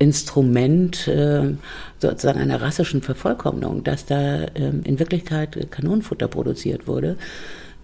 Instrument 0.00 1.06
äh, 1.06 1.54
sozusagen 2.00 2.40
einer 2.40 2.60
rassischen 2.60 3.02
Vervollkommnung, 3.02 3.84
dass 3.84 4.06
da 4.06 4.46
ähm, 4.54 4.82
in 4.84 4.98
Wirklichkeit 4.98 5.70
Kanonenfutter 5.70 6.26
produziert 6.26 6.88
wurde. 6.88 7.16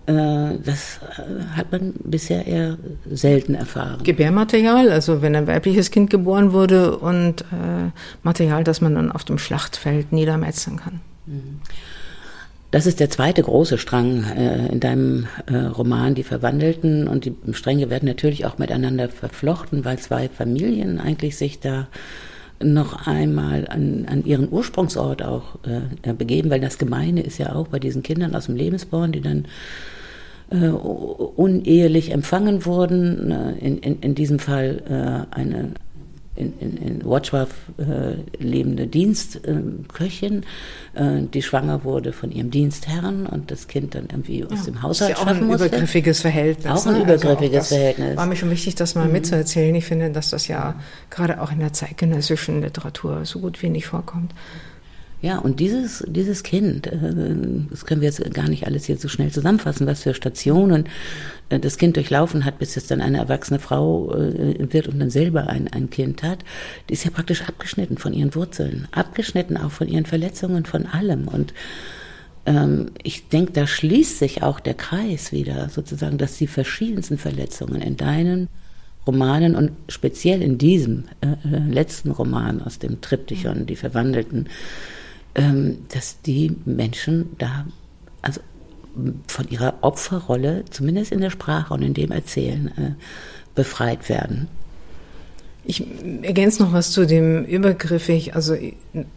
Äh, 0.07 0.59
das 0.65 1.01
hat 1.57 1.73
man 1.73 1.95
bisher 2.05 2.47
eher 2.47 2.79
selten 3.11 3.55
erfahren. 3.55 4.03
Gebärmaterial, 4.03 4.91
also 4.91 5.23
wenn 5.23 5.35
ein 5.35 5.47
weibliches 5.47 5.91
Kind 5.91 6.11
geboren 6.11 6.53
wurde 6.53 6.97
und 6.99 7.45
Material, 8.23 8.65
das 8.65 8.81
man 8.81 8.95
dann 8.95 9.13
auf 9.13 9.25
dem 9.25 9.39
Schlachtfeld 9.39 10.13
niedermetzeln 10.13 10.79
kann. 10.79 11.01
Mhm. 11.27 11.61
Das 12.75 12.87
ist 12.87 12.99
der 12.99 13.09
zweite 13.09 13.41
große 13.41 13.79
Strang 13.79 14.25
äh, 14.25 14.67
in 14.67 14.81
deinem 14.81 15.29
äh, 15.47 15.59
Roman, 15.59 16.17
die 16.17 16.25
Verwandelten. 16.25 17.07
Und 17.07 17.25
die 17.25 17.37
Stränge 17.53 17.89
werden 17.89 18.07
natürlich 18.09 18.47
auch 18.47 18.59
miteinander 18.59 19.09
verflochten, 19.09 19.85
weil 19.85 20.01
zwei 20.01 20.29
Familien 20.29 20.99
eigentlich 20.99 21.37
sich 21.37 21.61
da 21.61 21.87
noch 22.63 23.07
einmal 23.07 23.67
an, 23.69 24.07
an 24.09 24.25
ihren 24.25 24.51
Ursprungsort 24.51 25.23
auch 25.23 25.59
äh, 25.65 26.13
begeben, 26.13 26.51
weil 26.51 26.61
das 26.61 26.79
Gemeine 26.79 27.23
ist 27.23 27.39
ja 27.39 27.55
auch 27.55 27.69
bei 27.69 27.79
diesen 27.79 28.03
Kindern 28.03 28.35
aus 28.35 28.47
dem 28.47 28.57
Lebensborn, 28.57 29.13
die 29.13 29.21
dann 29.21 29.47
äh, 30.51 30.69
unehelich 30.69 32.13
empfangen 32.13 32.65
wurden, 32.65 33.31
äh, 33.31 33.53
in, 33.59 33.79
in, 33.79 34.01
in 34.01 34.15
diesem 34.15 34.39
Fall 34.39 34.83
äh, 34.89 35.35
eine 35.35 35.73
in, 36.37 36.59
in, 36.59 36.77
in 36.77 37.05
Watchworth 37.05 37.51
äh, 37.79 38.17
lebende 38.43 38.87
Dienstköchin, 38.87 40.45
äh, 40.95 41.23
die 41.23 41.43
schwanger 41.43 41.85
wurde 41.85 42.13
von 42.13 42.33
ihrem 42.33 42.51
Dienstherrn 42.51 43.27
und 43.27 43.51
das 43.51 43.69
Kind 43.69 43.95
dann 43.95 44.09
irgendwie 44.11 44.45
aus 44.45 44.59
ja, 44.59 44.65
dem 44.65 44.83
Haushalt 44.83 45.13
ist 45.13 45.19
ja 45.19 45.23
auch 45.23 45.29
ein 45.29 45.47
musste. 45.47 45.67
übergriffiges 45.67 46.21
Verhältnis. 46.23 46.73
Auch 46.73 46.87
ein 46.87 46.95
ne? 46.95 47.03
übergriffiges 47.03 47.73
also 47.73 47.75
auch 47.75 47.79
Verhältnis. 47.79 48.17
War 48.17 48.27
mir 48.27 48.37
schon 48.37 48.51
wichtig, 48.51 48.75
das 48.75 48.95
mal 48.95 49.07
mhm. 49.07 49.13
mitzuerzählen. 49.13 49.75
Ich 49.75 49.85
finde, 49.85 50.11
dass 50.11 50.31
das 50.31 50.49
ja 50.49 50.75
gerade 51.11 51.41
auch 51.41 51.53
in 51.53 51.61
der 51.61 51.73
zeitgenössischen 51.73 52.63
Literatur 52.63 53.25
so 53.25 53.39
gut 53.39 53.63
wie 53.63 53.69
nicht 53.69 53.87
vorkommt. 53.87 54.35
Ja, 55.25 55.39
und 55.39 55.59
dieses, 55.59 56.05
dieses 56.07 56.43
Kind, 56.43 56.87
äh, 56.87 57.15
das 57.71 57.87
können 57.87 58.03
wir 58.03 58.09
jetzt 58.09 58.35
gar 58.35 58.47
nicht 58.47 58.67
alles 58.67 58.85
hier 58.85 58.99
so 58.99 59.09
schnell 59.09 59.33
zusammenfassen, 59.33 59.87
was 59.87 60.03
für 60.03 60.13
Stationen 60.13 60.85
äh, 61.49 61.59
das 61.59 61.79
Kind 61.79 61.97
durchlaufen 61.97 62.45
hat, 62.45 62.59
bis 62.59 62.77
es 62.77 62.89
dann 62.89 63.01
eine 63.01 63.17
erwachsene 63.17 63.59
Frau 63.59 64.13
äh, 64.13 64.71
wird 64.71 64.87
und 64.87 64.99
dann 64.99 65.09
selber 65.09 65.49
ein, 65.49 65.69
ein 65.69 65.89
Kind 65.89 66.23
hat, 66.23 66.45
die 66.91 66.93
ist 66.93 67.07
ja 67.07 67.11
praktisch 67.11 67.41
abgeschnitten 67.41 67.97
von 67.97 68.13
ihren 68.13 68.35
Wurzeln, 68.35 68.87
abgeschnitten 68.93 69.57
auch 69.57 69.71
von 69.71 69.89
ihren 69.89 70.05
Verletzungen, 70.05 70.67
von 70.67 70.85
allem. 70.85 71.27
Und 71.27 71.55
ähm, 72.45 72.91
ich 73.03 73.31
denke, 73.31 73.53
da 73.53 73.67
schließt 73.67 74.19
sich 74.19 74.43
auch 74.43 74.61
der 74.61 74.75
Kreis 74.75 75.33
wieder, 75.33 75.71
sozusagen, 75.71 76.19
dass 76.19 76.37
die 76.37 76.49
verschiedensten 76.49 77.17
Verletzungen 77.17 77.81
in 77.81 77.97
deinen 77.97 78.51
Romanen 79.07 79.57
und 79.57 79.71
speziell 79.89 80.43
in 80.43 80.59
diesem 80.59 81.05
äh, 81.23 81.29
letzten 81.71 82.11
Roman 82.11 82.61
aus 82.61 82.79
dem 82.79 83.01
Triptychon, 83.01 83.65
die 83.65 83.77
Verwandelten, 83.77 84.51
dass 85.35 86.21
die 86.23 86.57
Menschen 86.65 87.37
da, 87.39 87.67
also 88.23 88.41
von 89.27 89.49
ihrer 89.49 89.75
Opferrolle, 89.81 90.65
zumindest 90.71 91.13
in 91.13 91.21
der 91.21 91.31
Sprache 91.31 91.75
und 91.75 91.83
in 91.83 91.95
dem 91.95 92.13
Erzählen, 92.13 92.69
äh, 92.79 92.93
befreit 93.55 94.09
werden. 94.09 94.49
Ich 95.65 95.85
ergänze 96.23 96.63
noch 96.63 96.73
was 96.73 96.91
zu 96.91 97.07
dem 97.07 97.45
übergriffig. 97.45 98.35
Also 98.35 98.55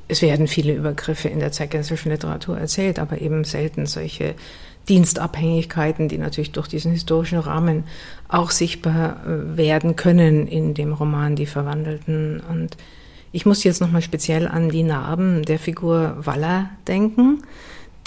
es 0.07 0.21
werden 0.21 0.47
viele 0.47 0.73
Übergriffe 0.73 1.27
in 1.27 1.39
der 1.39 1.51
zeitgenössischen 1.51 2.11
Literatur 2.11 2.57
erzählt, 2.57 2.99
aber 2.99 3.21
eben 3.21 3.43
selten 3.43 3.85
solche 3.85 4.33
Dienstabhängigkeiten, 4.87 6.07
die 6.07 6.17
natürlich 6.17 6.53
durch 6.53 6.69
diesen 6.69 6.93
historischen 6.93 7.39
Rahmen 7.39 7.83
auch 8.29 8.51
sichtbar 8.51 9.21
äh, 9.25 9.57
werden 9.57 9.97
können 9.97 10.47
in 10.47 10.73
dem 10.73 10.93
Roman 10.93 11.35
Die 11.35 11.45
Verwandelten. 11.45 12.39
Und 12.39 12.77
ich 13.37 13.45
muss 13.45 13.63
jetzt 13.63 13.81
nochmal 13.81 14.01
speziell 14.01 14.47
an 14.47 14.69
die 14.69 14.81
Narben 14.81 15.43
der 15.43 15.59
Figur 15.59 16.15
Waller 16.17 16.71
denken, 16.87 17.43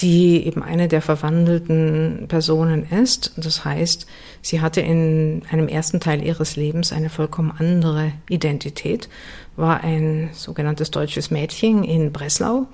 die 0.01 0.45
eben 0.45 0.61
eine 0.61 0.89
der 0.89 1.03
verwandelten 1.03 2.25
Personen 2.27 2.85
ist. 2.91 3.35
Das 3.37 3.65
heißt, 3.65 4.09
sie 4.43 4.61
hatte 4.61 4.81
in 4.81 5.43
einem 5.49 5.69
ersten 5.69 6.01
Teil 6.01 6.25
ihres 6.25 6.57
Lebens 6.57 6.93
eine 6.93 7.11
vollkommen 7.11 7.53
andere 7.57 8.11
Identität, 8.29 9.09
war 9.55 9.85
ein 9.85 10.31
sogenanntes 10.33 10.91
deutsches 10.91 11.31
Mädchen 11.31 11.85
in 11.85 12.11
Breslau 12.11 12.67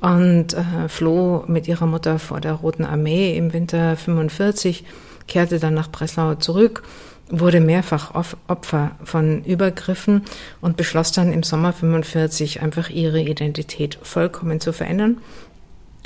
und 0.00 0.54
äh, 0.54 0.88
floh 0.88 1.44
mit 1.46 1.68
ihrer 1.68 1.86
Mutter 1.86 2.18
vor 2.18 2.40
der 2.40 2.54
Roten 2.54 2.86
Armee 2.86 3.36
im 3.36 3.52
Winter 3.52 3.98
45, 3.98 4.86
kehrte 5.26 5.58
dann 5.58 5.74
nach 5.74 5.90
Breslau 5.90 6.36
zurück 6.36 6.84
wurde 7.32 7.60
mehrfach 7.60 8.14
Opfer 8.46 8.92
von 9.02 9.42
Übergriffen 9.42 10.22
und 10.60 10.76
beschloss 10.76 11.12
dann 11.12 11.32
im 11.32 11.42
Sommer 11.42 11.72
45 11.72 12.62
einfach 12.62 12.90
ihre 12.90 13.20
Identität 13.20 13.98
vollkommen 14.02 14.60
zu 14.60 14.72
verändern 14.72 15.18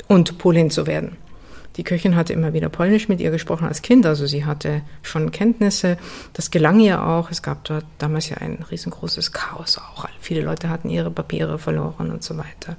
und 0.07 0.37
Polin 0.37 0.71
zu 0.71 0.87
werden. 0.87 1.17
Die 1.75 1.83
Köchin 1.83 2.15
hatte 2.15 2.33
immer 2.33 2.53
wieder 2.53 2.69
Polnisch 2.69 3.07
mit 3.07 3.19
ihr 3.19 3.29
gesprochen 3.29 3.67
als 3.67 3.83
Kind, 3.83 4.05
also 4.07 4.25
sie 4.25 4.45
hatte 4.45 4.81
schon 5.03 5.29
Kenntnisse. 5.29 5.97
Das 6.33 6.49
gelang 6.49 6.79
ihr 6.79 7.03
auch. 7.03 7.29
Es 7.29 7.43
gab 7.43 7.65
dort 7.65 7.85
damals 7.99 8.29
ja 8.29 8.37
ein 8.37 8.65
riesengroßes 8.71 9.31
Chaos 9.31 9.77
auch. 9.77 10.07
Viele 10.19 10.41
Leute 10.41 10.69
hatten 10.69 10.89
ihre 10.89 11.11
Papiere 11.11 11.59
verloren 11.59 12.09
und 12.09 12.23
so 12.23 12.35
weiter. 12.35 12.77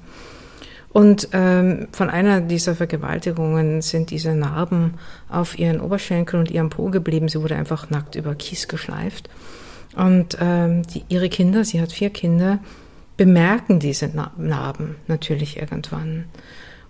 Und 0.91 1.29
ähm, 1.33 1.87
von 1.91 2.09
einer 2.09 2.41
dieser 2.41 2.75
Vergewaltigungen 2.75 3.81
sind 3.81 4.09
diese 4.09 4.33
Narben 4.33 4.95
auf 5.29 5.57
ihren 5.59 5.81
Oberschenkel 5.81 6.39
und 6.39 6.49
ihrem 6.49 6.69
Po 6.69 6.89
geblieben. 6.89 7.29
Sie 7.29 7.41
wurde 7.41 7.55
einfach 7.55 7.89
nackt 7.89 8.15
über 8.15 8.33
Kies 8.33 8.67
geschleift. 8.67 9.29
Und 9.95 10.37
ähm, 10.39 10.83
die, 10.83 11.03
ihre 11.09 11.29
Kinder, 11.29 11.63
sie 11.63 11.79
hat 11.81 11.91
vier 11.91 12.09
Kinder, 12.09 12.59
bemerken 13.17 13.79
diese 13.79 14.09
Narben 14.37 14.95
natürlich 15.07 15.57
irgendwann 15.57 16.25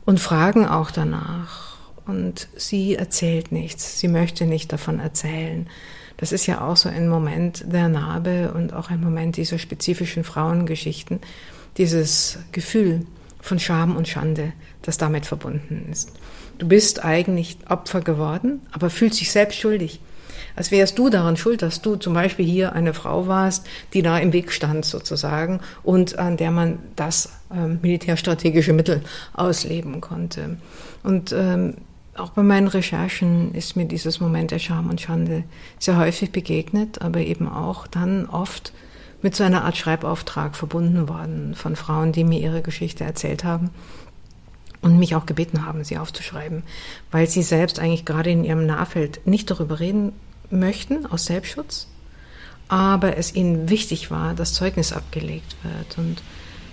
und 0.05 0.19
fragen 0.19 0.65
auch 0.65 0.91
danach. 0.91 1.77
Und 2.05 2.47
sie 2.55 2.95
erzählt 2.95 3.51
nichts. 3.51 3.99
Sie 3.99 4.07
möchte 4.07 4.45
nicht 4.45 4.71
davon 4.71 4.99
erzählen. 4.99 5.67
Das 6.17 6.31
ist 6.31 6.47
ja 6.47 6.61
auch 6.61 6.75
so 6.75 6.89
ein 6.89 7.07
Moment 7.07 7.65
der 7.71 7.87
Narbe 7.87 8.51
und 8.53 8.73
auch 8.73 8.89
ein 8.89 9.01
Moment 9.01 9.37
dieser 9.37 9.59
spezifischen 9.59 10.23
Frauengeschichten. 10.23 11.19
Dieses 11.77 12.39
Gefühl, 12.51 13.05
von 13.41 13.59
Scham 13.59 13.95
und 13.95 14.07
Schande, 14.07 14.53
das 14.81 14.97
damit 14.97 15.25
verbunden 15.25 15.87
ist. 15.91 16.11
Du 16.57 16.67
bist 16.67 17.03
eigentlich 17.03 17.57
Opfer 17.69 18.01
geworden, 18.01 18.61
aber 18.71 18.89
fühlst 18.89 19.19
dich 19.19 19.31
selbst 19.31 19.57
schuldig. 19.57 20.01
Als 20.55 20.71
wärst 20.71 20.97
du 20.97 21.09
daran 21.09 21.37
schuld, 21.37 21.61
dass 21.61 21.81
du 21.81 21.95
zum 21.95 22.13
Beispiel 22.13 22.45
hier 22.45 22.73
eine 22.73 22.93
Frau 22.93 23.27
warst, 23.27 23.65
die 23.93 24.01
da 24.01 24.17
im 24.17 24.33
Weg 24.33 24.51
stand 24.51 24.83
sozusagen 24.83 25.61
und 25.83 26.19
an 26.19 26.37
der 26.37 26.51
man 26.51 26.79
das 26.95 27.29
ähm, 27.53 27.79
militärstrategische 27.81 28.73
Mittel 28.73 29.01
ausleben 29.33 30.01
konnte. 30.01 30.57
Und 31.03 31.31
ähm, 31.31 31.75
auch 32.15 32.31
bei 32.31 32.43
meinen 32.43 32.67
Recherchen 32.67 33.53
ist 33.53 33.77
mir 33.77 33.85
dieses 33.85 34.19
Moment 34.19 34.51
der 34.51 34.59
Scham 34.59 34.89
und 34.89 34.99
Schande 34.99 35.45
sehr 35.77 35.97
häufig 35.97 36.31
begegnet, 36.31 37.01
aber 37.01 37.21
eben 37.21 37.47
auch 37.47 37.87
dann 37.87 38.25
oft 38.25 38.73
mit 39.21 39.35
so 39.35 39.43
einer 39.43 39.65
Art 39.65 39.77
Schreibauftrag 39.77 40.55
verbunden 40.55 41.09
worden 41.09 41.55
von 41.55 41.75
Frauen, 41.75 42.11
die 42.11 42.23
mir 42.23 42.39
ihre 42.39 42.61
Geschichte 42.61 43.03
erzählt 43.03 43.43
haben 43.43 43.69
und 44.81 44.97
mich 44.97 45.15
auch 45.15 45.25
gebeten 45.25 45.65
haben, 45.65 45.83
sie 45.83 45.97
aufzuschreiben, 45.97 46.63
weil 47.11 47.27
sie 47.27 47.43
selbst 47.43 47.79
eigentlich 47.79 48.05
gerade 48.05 48.31
in 48.31 48.43
ihrem 48.43 48.65
Nahfeld 48.65 49.25
nicht 49.25 49.51
darüber 49.51 49.79
reden 49.79 50.13
möchten, 50.49 51.05
aus 51.05 51.25
Selbstschutz, 51.25 51.87
aber 52.69 53.17
es 53.17 53.35
ihnen 53.35 53.69
wichtig 53.69 54.09
war, 54.11 54.33
dass 54.33 54.53
Zeugnis 54.53 54.93
abgelegt 54.93 55.55
wird. 55.63 55.97
Und 55.97 56.21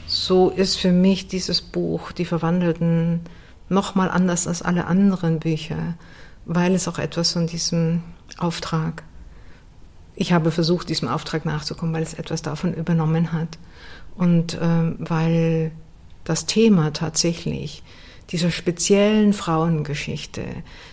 so 0.06 0.50
ist 0.50 0.76
für 0.76 0.92
mich 0.92 1.26
dieses 1.26 1.60
Buch, 1.60 2.12
Die 2.12 2.24
Verwandelten, 2.24 3.20
nochmal 3.68 4.10
anders 4.10 4.46
als 4.46 4.62
alle 4.62 4.86
anderen 4.86 5.40
Bücher, 5.40 5.94
weil 6.44 6.74
es 6.74 6.86
auch 6.86 6.98
etwas 6.98 7.32
von 7.32 7.48
diesem 7.48 8.02
Auftrag 8.38 9.02
ich 10.16 10.32
habe 10.32 10.50
versucht, 10.50 10.88
diesem 10.88 11.08
Auftrag 11.08 11.44
nachzukommen, 11.44 11.94
weil 11.94 12.02
es 12.02 12.14
etwas 12.14 12.42
davon 12.42 12.74
übernommen 12.74 13.32
hat 13.32 13.58
und 14.16 14.54
äh, 14.54 14.58
weil 14.98 15.70
das 16.24 16.46
Thema 16.46 16.92
tatsächlich 16.92 17.82
dieser 18.30 18.50
speziellen 18.50 19.32
Frauengeschichte 19.32 20.42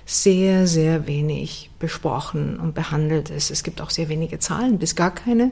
sehr, 0.05 0.67
sehr 0.67 1.07
wenig 1.07 1.71
besprochen 1.79 2.59
und 2.59 2.75
behandelt 2.75 3.31
ist. 3.31 3.49
Es 3.49 3.63
gibt 3.63 3.81
auch 3.81 3.89
sehr 3.89 4.09
wenige 4.09 4.37
Zahlen, 4.37 4.77
bis 4.77 4.95
gar 4.95 5.11
keine. 5.11 5.51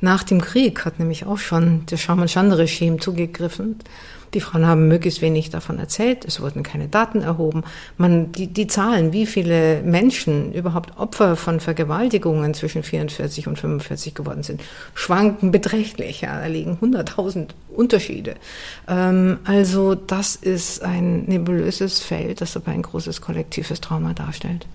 Nach 0.00 0.22
dem 0.22 0.40
Krieg 0.40 0.84
hat 0.84 0.98
nämlich 0.98 1.24
auch 1.24 1.38
schon 1.38 1.82
das 1.86 2.00
Scham-und-Schande-Regime 2.00 2.98
zugegriffen 2.98 3.76
die 4.36 4.40
Frauen 4.40 4.66
haben 4.66 4.88
möglichst 4.88 5.22
wenig 5.22 5.50
davon 5.50 5.78
erzählt. 5.78 6.24
Es 6.24 6.40
wurden 6.40 6.62
keine 6.62 6.88
Daten 6.88 7.22
erhoben. 7.22 7.64
Man, 7.96 8.32
die, 8.32 8.48
die 8.48 8.66
Zahlen, 8.66 9.12
wie 9.14 9.24
viele 9.24 9.82
Menschen 9.82 10.52
überhaupt 10.52 10.98
Opfer 10.98 11.36
von 11.36 11.58
Vergewaltigungen 11.58 12.52
zwischen 12.52 12.82
44 12.82 13.46
und 13.46 13.58
45 13.58 14.14
geworden 14.14 14.42
sind, 14.42 14.62
schwanken 14.94 15.52
beträchtlich. 15.52 16.20
Ja, 16.20 16.40
da 16.40 16.46
liegen 16.46 16.78
100.000 16.82 17.48
Unterschiede. 17.68 18.34
Ähm, 18.88 19.38
also 19.44 19.94
das 19.94 20.36
ist 20.36 20.82
ein 20.82 21.24
nebulöses 21.24 22.00
Feld, 22.00 22.40
das 22.40 22.56
aber 22.56 22.72
ein 22.72 22.82
großes 22.82 23.20
kollektives 23.20 23.80
Trauma 23.80 24.12
darstellt. 24.12 24.66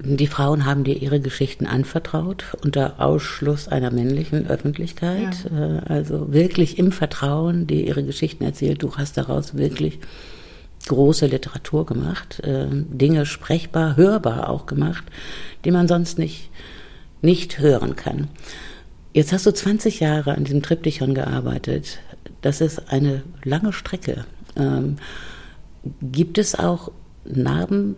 Die 0.00 0.26
Frauen 0.26 0.66
haben 0.66 0.84
dir 0.84 1.00
ihre 1.00 1.20
Geschichten 1.20 1.66
anvertraut 1.66 2.56
unter 2.62 3.00
Ausschluss 3.00 3.68
einer 3.68 3.90
männlichen 3.90 4.46
Öffentlichkeit. 4.48 5.48
Ja. 5.50 5.76
Äh, 5.76 5.80
also 5.86 6.32
wirklich 6.32 6.78
im 6.78 6.92
Vertrauen, 6.92 7.66
die 7.66 7.86
ihre 7.86 8.04
Geschichten 8.04 8.44
erzählt. 8.44 8.82
Du 8.82 8.96
hast 8.96 9.16
daraus 9.16 9.56
wirklich 9.56 10.00
große 10.88 11.26
Literatur 11.26 11.86
gemacht, 11.86 12.40
äh, 12.40 12.66
Dinge 12.70 13.24
sprechbar, 13.24 13.96
hörbar 13.96 14.50
auch 14.50 14.66
gemacht, 14.66 15.04
die 15.64 15.70
man 15.70 15.88
sonst 15.88 16.18
nicht, 16.18 16.50
nicht 17.22 17.58
hören 17.58 17.96
kann. 17.96 18.28
Jetzt 19.12 19.32
hast 19.32 19.46
du 19.46 19.52
20 19.52 20.00
Jahre 20.00 20.34
an 20.34 20.44
diesem 20.44 20.62
Triptychon 20.62 21.14
gearbeitet. 21.14 22.00
Das 22.42 22.60
ist 22.60 22.90
eine 22.90 23.22
lange 23.44 23.72
Strecke. 23.72 24.26
Ähm, 24.56 24.96
gibt 26.02 26.36
es 26.36 26.58
auch 26.58 26.90
Narben 27.24 27.96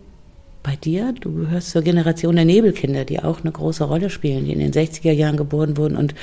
bei 0.63 0.75
dir? 0.75 1.13
Du 1.19 1.33
gehörst 1.33 1.71
zur 1.71 1.81
Generation 1.81 2.35
der 2.35 2.45
Nebelkinder, 2.45 3.05
die 3.05 3.19
auch 3.19 3.41
eine 3.41 3.51
große 3.51 3.83
Rolle 3.83 4.09
spielen, 4.09 4.45
die 4.45 4.53
in 4.53 4.59
den 4.59 4.73
60er 4.73 5.11
Jahren 5.11 5.37
geboren 5.37 5.77
wurden 5.77 5.95
und, 5.95 6.15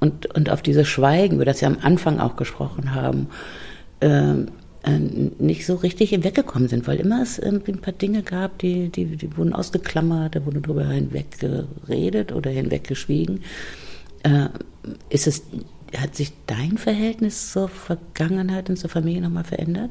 und, 0.00 0.26
und 0.34 0.50
auf 0.50 0.62
dieses 0.62 0.88
Schweigen, 0.88 1.36
über 1.36 1.44
das 1.44 1.60
wir 1.60 1.68
am 1.68 1.78
Anfang 1.82 2.20
auch 2.20 2.36
gesprochen 2.36 2.94
haben, 2.94 3.28
ähm, 4.00 4.48
äh, 4.84 4.98
nicht 4.98 5.64
so 5.64 5.76
richtig 5.76 6.10
hinweggekommen 6.10 6.68
sind, 6.68 6.86
weil 6.86 7.00
immer 7.00 7.22
es 7.22 7.38
irgendwie 7.38 7.72
ein 7.72 7.80
paar 7.80 7.94
Dinge 7.94 8.22
gab, 8.22 8.58
die, 8.58 8.90
die, 8.90 9.16
die 9.16 9.36
wurden 9.36 9.54
ausgeklammert, 9.54 10.36
da 10.36 10.44
wurde 10.44 10.60
drüber 10.60 10.86
hinweggeredet 10.86 12.32
oder 12.32 12.50
hinweggeschwiegen. 12.50 13.40
Äh, 14.22 14.48
ist 15.08 15.26
es, 15.26 15.42
hat 15.96 16.14
sich 16.14 16.32
dein 16.46 16.76
Verhältnis 16.76 17.52
zur 17.52 17.68
Vergangenheit 17.68 18.68
und 18.68 18.76
zur 18.76 18.90
Familie 18.90 19.22
nochmal 19.22 19.44
verändert? 19.44 19.90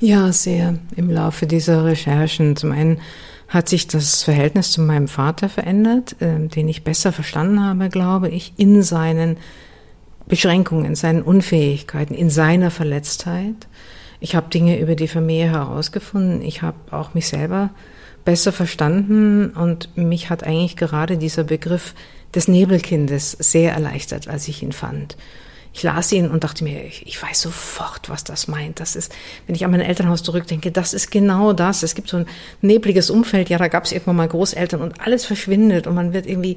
Ja, 0.00 0.30
sehr. 0.32 0.78
Im 0.94 1.10
Laufe 1.10 1.46
dieser 1.46 1.84
Recherchen. 1.84 2.56
Zum 2.56 2.72
einen 2.72 3.00
hat 3.48 3.68
sich 3.68 3.86
das 3.86 4.22
Verhältnis 4.22 4.72
zu 4.72 4.82
meinem 4.82 5.08
Vater 5.08 5.48
verändert, 5.48 6.16
äh, 6.20 6.46
den 6.48 6.68
ich 6.68 6.84
besser 6.84 7.12
verstanden 7.12 7.64
habe, 7.64 7.88
glaube 7.88 8.28
ich, 8.28 8.52
in 8.56 8.82
seinen 8.82 9.38
Beschränkungen, 10.26 10.94
seinen 10.96 11.22
Unfähigkeiten, 11.22 12.14
in 12.14 12.30
seiner 12.30 12.70
Verletztheit. 12.70 13.68
Ich 14.20 14.34
habe 14.34 14.50
Dinge 14.50 14.78
über 14.78 14.96
die 14.96 15.08
Familie 15.08 15.50
herausgefunden. 15.50 16.42
Ich 16.42 16.62
habe 16.62 16.76
auch 16.90 17.14
mich 17.14 17.28
selber 17.28 17.70
besser 18.24 18.52
verstanden 18.52 19.50
und 19.50 19.96
mich 19.96 20.30
hat 20.30 20.42
eigentlich 20.42 20.76
gerade 20.76 21.16
dieser 21.16 21.44
Begriff 21.44 21.94
des 22.34 22.48
Nebelkindes 22.48 23.32
sehr 23.32 23.72
erleichtert, 23.72 24.28
als 24.28 24.48
ich 24.48 24.62
ihn 24.62 24.72
fand. 24.72 25.16
Ich 25.76 25.82
las 25.82 26.10
ihn 26.10 26.30
und 26.30 26.42
dachte 26.42 26.64
mir, 26.64 26.86
ich, 26.86 27.06
ich, 27.06 27.22
weiß 27.22 27.38
sofort, 27.38 28.08
was 28.08 28.24
das 28.24 28.48
meint. 28.48 28.80
Das 28.80 28.96
ist, 28.96 29.12
wenn 29.46 29.54
ich 29.54 29.62
an 29.62 29.70
mein 29.70 29.82
Elternhaus 29.82 30.22
zurückdenke, 30.22 30.72
das 30.72 30.94
ist 30.94 31.10
genau 31.10 31.52
das. 31.52 31.82
Es 31.82 31.94
gibt 31.94 32.08
so 32.08 32.16
ein 32.16 32.26
nebliges 32.62 33.10
Umfeld. 33.10 33.50
Ja, 33.50 33.58
da 33.58 33.68
gab 33.68 33.84
es 33.84 33.92
irgendwann 33.92 34.16
mal 34.16 34.26
Großeltern 34.26 34.80
und 34.80 35.02
alles 35.02 35.26
verschwindet 35.26 35.86
und 35.86 35.94
man 35.94 36.14
wird 36.14 36.26
irgendwie 36.26 36.56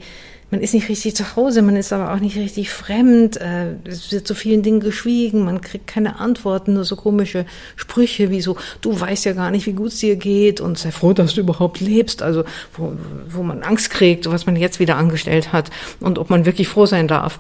man 0.52 0.62
ist 0.62 0.74
nicht 0.74 0.90
richtig 0.90 1.16
zu 1.16 1.36
Hause, 1.36 1.62
man 1.62 1.76
ist 1.76 1.94
aber 1.94 2.12
auch 2.12 2.20
nicht 2.20 2.36
richtig 2.36 2.72
fremd, 2.72 3.38
äh, 3.38 3.76
es 3.84 4.12
wird 4.12 4.26
zu 4.26 4.34
vielen 4.34 4.64
Dingen 4.64 4.80
geschwiegen, 4.80 5.46
man 5.46 5.62
kriegt 5.62 5.86
keine 5.86 6.20
Antworten, 6.20 6.74
nur 6.74 6.86
so 6.86 6.96
komische 6.96 7.46
Sprüche 7.76 8.32
wie 8.32 8.42
so, 8.42 8.58
du 8.82 9.00
weißt 9.00 9.26
ja 9.26 9.34
gar 9.34 9.52
nicht, 9.52 9.68
wie 9.68 9.74
gut 9.74 9.90
es 9.90 10.00
dir 10.00 10.16
geht 10.16 10.60
und 10.60 10.80
sei 10.80 10.90
froh, 10.90 11.14
dass 11.14 11.36
du 11.36 11.42
überhaupt 11.42 11.82
lebst, 11.82 12.24
also 12.24 12.46
wo, 12.76 12.94
wo 13.30 13.44
man 13.44 13.62
Angst 13.62 13.92
kriegt, 13.92 14.26
was 14.32 14.48
man 14.48 14.56
jetzt 14.56 14.80
wieder 14.80 14.96
angestellt 14.96 15.54
hat 15.54 15.70
und 16.00 16.18
ob 16.18 16.32
man 16.32 16.46
wirklich 16.46 16.68
froh 16.68 16.88
sein 16.88 17.08
darf. 17.08 17.38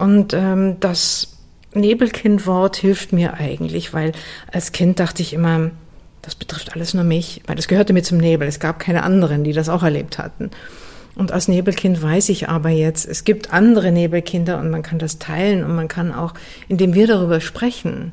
Und 0.00 0.32
ähm, 0.32 0.80
das 0.80 1.36
Nebelkind-Wort 1.74 2.76
hilft 2.76 3.12
mir 3.12 3.34
eigentlich, 3.34 3.92
weil 3.92 4.12
als 4.50 4.72
Kind 4.72 4.98
dachte 4.98 5.22
ich 5.22 5.34
immer, 5.34 5.70
das 6.22 6.34
betrifft 6.34 6.72
alles 6.74 6.94
nur 6.94 7.04
mich, 7.04 7.42
weil 7.46 7.56
das 7.56 7.68
gehörte 7.68 7.92
mir 7.92 8.02
zum 8.02 8.18
Nebel. 8.18 8.48
Es 8.48 8.60
gab 8.60 8.78
keine 8.78 9.02
anderen, 9.02 9.44
die 9.44 9.52
das 9.52 9.68
auch 9.68 9.82
erlebt 9.82 10.18
hatten. 10.18 10.50
Und 11.16 11.32
als 11.32 11.48
Nebelkind 11.48 12.02
weiß 12.02 12.30
ich 12.30 12.48
aber 12.48 12.70
jetzt, 12.70 13.06
es 13.06 13.24
gibt 13.24 13.52
andere 13.52 13.92
Nebelkinder 13.92 14.58
und 14.58 14.70
man 14.70 14.82
kann 14.82 14.98
das 14.98 15.18
teilen 15.18 15.64
und 15.64 15.74
man 15.74 15.88
kann 15.88 16.14
auch, 16.14 16.32
indem 16.68 16.94
wir 16.94 17.06
darüber 17.06 17.40
sprechen, 17.40 18.12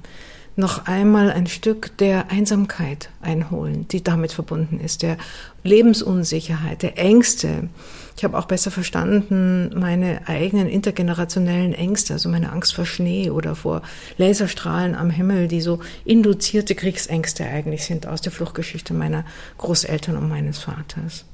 noch 0.58 0.88
einmal 0.88 1.32
ein 1.32 1.48
Stück 1.48 1.96
der 2.00 2.32
Einsamkeit 2.32 3.10
einholen, 3.22 3.88
die 3.88 4.04
damit 4.04 4.34
verbunden 4.34 4.82
ist, 4.82 5.04
der 5.04 5.18
Lebensunsicherheit, 5.64 6.82
der 6.82 6.98
Ängste. 6.98 7.70
Ich 8.18 8.24
habe 8.24 8.36
auch 8.36 8.46
besser 8.46 8.72
verstanden 8.72 9.70
meine 9.80 10.28
eigenen 10.28 10.68
intergenerationellen 10.68 11.76
Ängste, 11.76 12.14
also 12.14 12.30
meine 12.30 12.52
Angst 12.52 12.74
vor 12.74 12.88
Schnee 12.88 13.30
oder 13.30 13.54
vor 13.54 13.84
Laserstrahlen 14.18 14.96
am 14.96 15.12
Himmel, 15.12 15.48
die 15.48 15.62
so 15.62 15.82
induzierte 16.04 16.74
Kriegsängste 16.74 17.46
eigentlich 17.46 17.86
sind 17.86 18.08
aus 18.08 18.22
der 18.22 18.32
Fluchtgeschichte 18.32 18.96
meiner 18.96 19.24
Großeltern 19.60 20.18
und 20.18 20.30
meines 20.30 20.58
Vaters. 20.58 21.26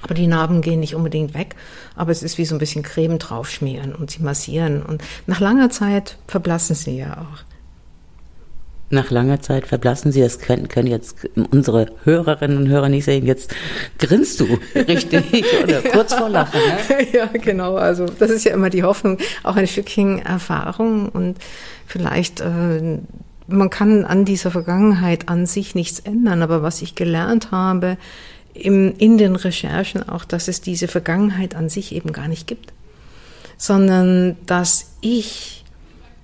Aber 0.00 0.14
die 0.14 0.28
Narben 0.28 0.62
gehen 0.62 0.78
nicht 0.78 0.94
unbedingt 0.94 1.34
weg, 1.34 1.56
aber 1.96 2.12
es 2.12 2.22
ist 2.22 2.38
wie 2.38 2.44
so 2.44 2.54
ein 2.54 2.60
bisschen 2.60 2.84
Creme 2.84 3.18
draufschmieren 3.18 3.92
und 3.92 4.12
sie 4.12 4.22
massieren. 4.22 4.84
Und 4.84 5.02
nach 5.26 5.40
langer 5.40 5.70
Zeit 5.70 6.18
verblassen 6.28 6.76
sie 6.76 6.98
ja 6.98 7.18
auch. 7.18 7.55
Nach 8.88 9.10
langer 9.10 9.40
Zeit 9.40 9.66
verblassen 9.66 10.12
sie, 10.12 10.20
das 10.20 10.38
können, 10.38 10.68
können 10.68 10.86
jetzt 10.86 11.16
unsere 11.50 11.86
Hörerinnen 12.04 12.56
und 12.56 12.68
Hörer 12.68 12.88
nicht 12.88 13.04
sehen. 13.04 13.26
Jetzt 13.26 13.52
grinst 13.98 14.38
du 14.38 14.46
richtig 14.74 15.44
oder 15.64 15.82
kurz 15.82 16.14
vor 16.14 16.28
Lachen. 16.28 16.60
Ne? 16.60 17.06
Ja, 17.12 17.26
genau. 17.26 17.74
Also 17.74 18.06
das 18.06 18.30
ist 18.30 18.44
ja 18.44 18.54
immer 18.54 18.70
die 18.70 18.84
Hoffnung, 18.84 19.18
auch 19.42 19.56
ein 19.56 19.66
Stückchen 19.66 20.24
Erfahrung 20.24 21.08
und 21.08 21.36
vielleicht 21.86 22.40
äh, 22.40 22.98
man 23.48 23.70
kann 23.70 24.04
an 24.04 24.24
dieser 24.24 24.50
Vergangenheit 24.50 25.28
an 25.28 25.46
sich 25.46 25.74
nichts 25.74 26.00
ändern, 26.00 26.42
aber 26.42 26.62
was 26.62 26.82
ich 26.82 26.94
gelernt 26.94 27.50
habe, 27.52 27.96
im, 28.54 28.94
in 28.98 29.18
den 29.18 29.36
Recherchen 29.36 30.08
auch, 30.08 30.24
dass 30.24 30.48
es 30.48 30.60
diese 30.60 30.88
Vergangenheit 30.88 31.54
an 31.54 31.68
sich 31.68 31.94
eben 31.94 32.12
gar 32.12 32.28
nicht 32.28 32.46
gibt, 32.46 32.72
sondern 33.58 34.36
dass 34.46 34.92
ich 35.00 35.64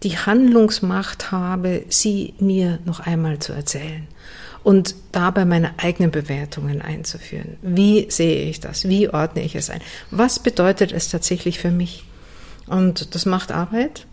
die 0.03 0.19
Handlungsmacht 0.19 1.31
habe, 1.31 1.85
sie 1.89 2.35
mir 2.39 2.79
noch 2.85 3.01
einmal 3.01 3.39
zu 3.39 3.53
erzählen 3.53 4.07
und 4.65 4.95
dabei 5.13 5.45
meine 5.45 5.79
eigenen 5.79 6.11
Bewertungen 6.11 6.83
einzuführen. 6.83 7.57
Wie 7.63 8.11
sehe 8.11 8.49
ich 8.49 8.61
das? 8.61 8.89
Wie 8.89 9.09
ordne 9.09 9.43
ich 9.43 9.55
es 9.55 9.71
ein? 9.71 9.81
Was 10.11 10.39
bedeutet 10.39 10.93
es 10.93 11.09
tatsächlich 11.09 11.59
für 11.59 11.71
mich? 11.71 12.05
Und 12.67 13.15
das 13.15 13.27
macht 13.27 13.53
Arbeit. 13.53 14.07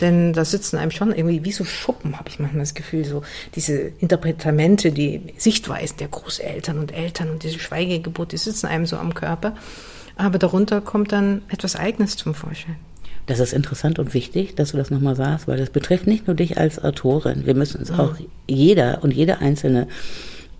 Denn 0.00 0.32
da 0.32 0.44
sitzen 0.44 0.78
einem 0.78 0.90
schon 0.90 1.12
irgendwie 1.12 1.44
wie 1.44 1.52
so 1.52 1.64
Schuppen, 1.64 2.18
habe 2.18 2.28
ich 2.28 2.38
manchmal 2.38 2.62
das 2.62 2.74
Gefühl, 2.74 3.04
so 3.04 3.22
diese 3.54 3.74
Interpretamente, 3.74 4.90
die 4.90 5.20
Sichtweisen 5.36 5.98
der 5.98 6.08
Großeltern 6.08 6.78
und 6.78 6.92
Eltern 6.92 7.30
und 7.30 7.42
diese 7.42 7.58
Schweigegebot, 7.58 8.32
die 8.32 8.38
sitzen 8.38 8.66
einem 8.66 8.86
so 8.86 8.96
am 8.96 9.14
Körper. 9.14 9.54
Aber 10.16 10.38
darunter 10.38 10.80
kommt 10.80 11.12
dann 11.12 11.42
etwas 11.50 11.76
Eigenes 11.76 12.16
zum 12.16 12.34
Vorschein. 12.34 12.76
Das 13.26 13.38
ist 13.38 13.52
interessant 13.52 13.98
und 13.98 14.14
wichtig, 14.14 14.56
dass 14.56 14.72
du 14.72 14.76
das 14.76 14.90
nochmal 14.90 15.14
sagst, 15.14 15.46
weil 15.46 15.58
das 15.58 15.70
betrifft 15.70 16.06
nicht 16.06 16.26
nur 16.26 16.34
dich 16.34 16.58
als 16.58 16.82
Autorin. 16.82 17.46
Wir 17.46 17.54
müssen 17.54 17.78
uns 17.78 17.92
mhm. 17.92 18.00
auch 18.00 18.14
jeder 18.48 19.02
und 19.02 19.12
jede 19.12 19.38
Einzelne 19.38 19.86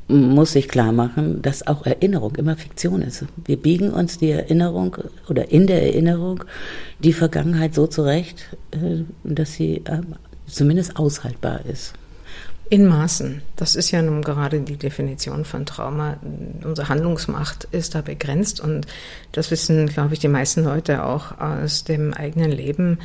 muss 0.08 0.52
sich 0.52 0.68
klar 0.68 0.92
machen, 0.92 1.42
dass 1.42 1.66
auch 1.66 1.86
Erinnerung 1.86 2.34
immer 2.36 2.56
Fiktion 2.56 3.02
ist. 3.02 3.24
Wir 3.44 3.56
biegen 3.56 3.90
uns 3.90 4.18
die 4.18 4.30
Erinnerung 4.30 4.96
oder 5.28 5.50
in 5.50 5.66
der 5.66 5.82
Erinnerung 5.82 6.44
die 6.98 7.12
Vergangenheit 7.12 7.74
so 7.74 7.86
zurecht, 7.86 8.56
äh, 8.72 9.04
dass 9.24 9.54
sie 9.54 9.82
ähm, 9.88 10.14
zumindest 10.46 10.96
aushaltbar 10.96 11.60
ist. 11.66 11.94
In 12.72 12.86
Maßen. 12.86 13.42
Das 13.54 13.76
ist 13.76 13.90
ja 13.90 14.00
nun 14.00 14.22
gerade 14.22 14.62
die 14.62 14.78
Definition 14.78 15.44
von 15.44 15.66
Trauma. 15.66 16.16
Unsere 16.64 16.88
Handlungsmacht 16.88 17.64
ist 17.70 17.94
da 17.94 18.00
begrenzt 18.00 18.60
und 18.60 18.86
das 19.32 19.50
wissen, 19.50 19.88
glaube 19.88 20.14
ich, 20.14 20.20
die 20.20 20.28
meisten 20.28 20.64
Leute 20.64 21.04
auch 21.04 21.38
aus 21.38 21.84
dem 21.84 22.14
eigenen 22.14 22.50
Leben, 22.50 22.98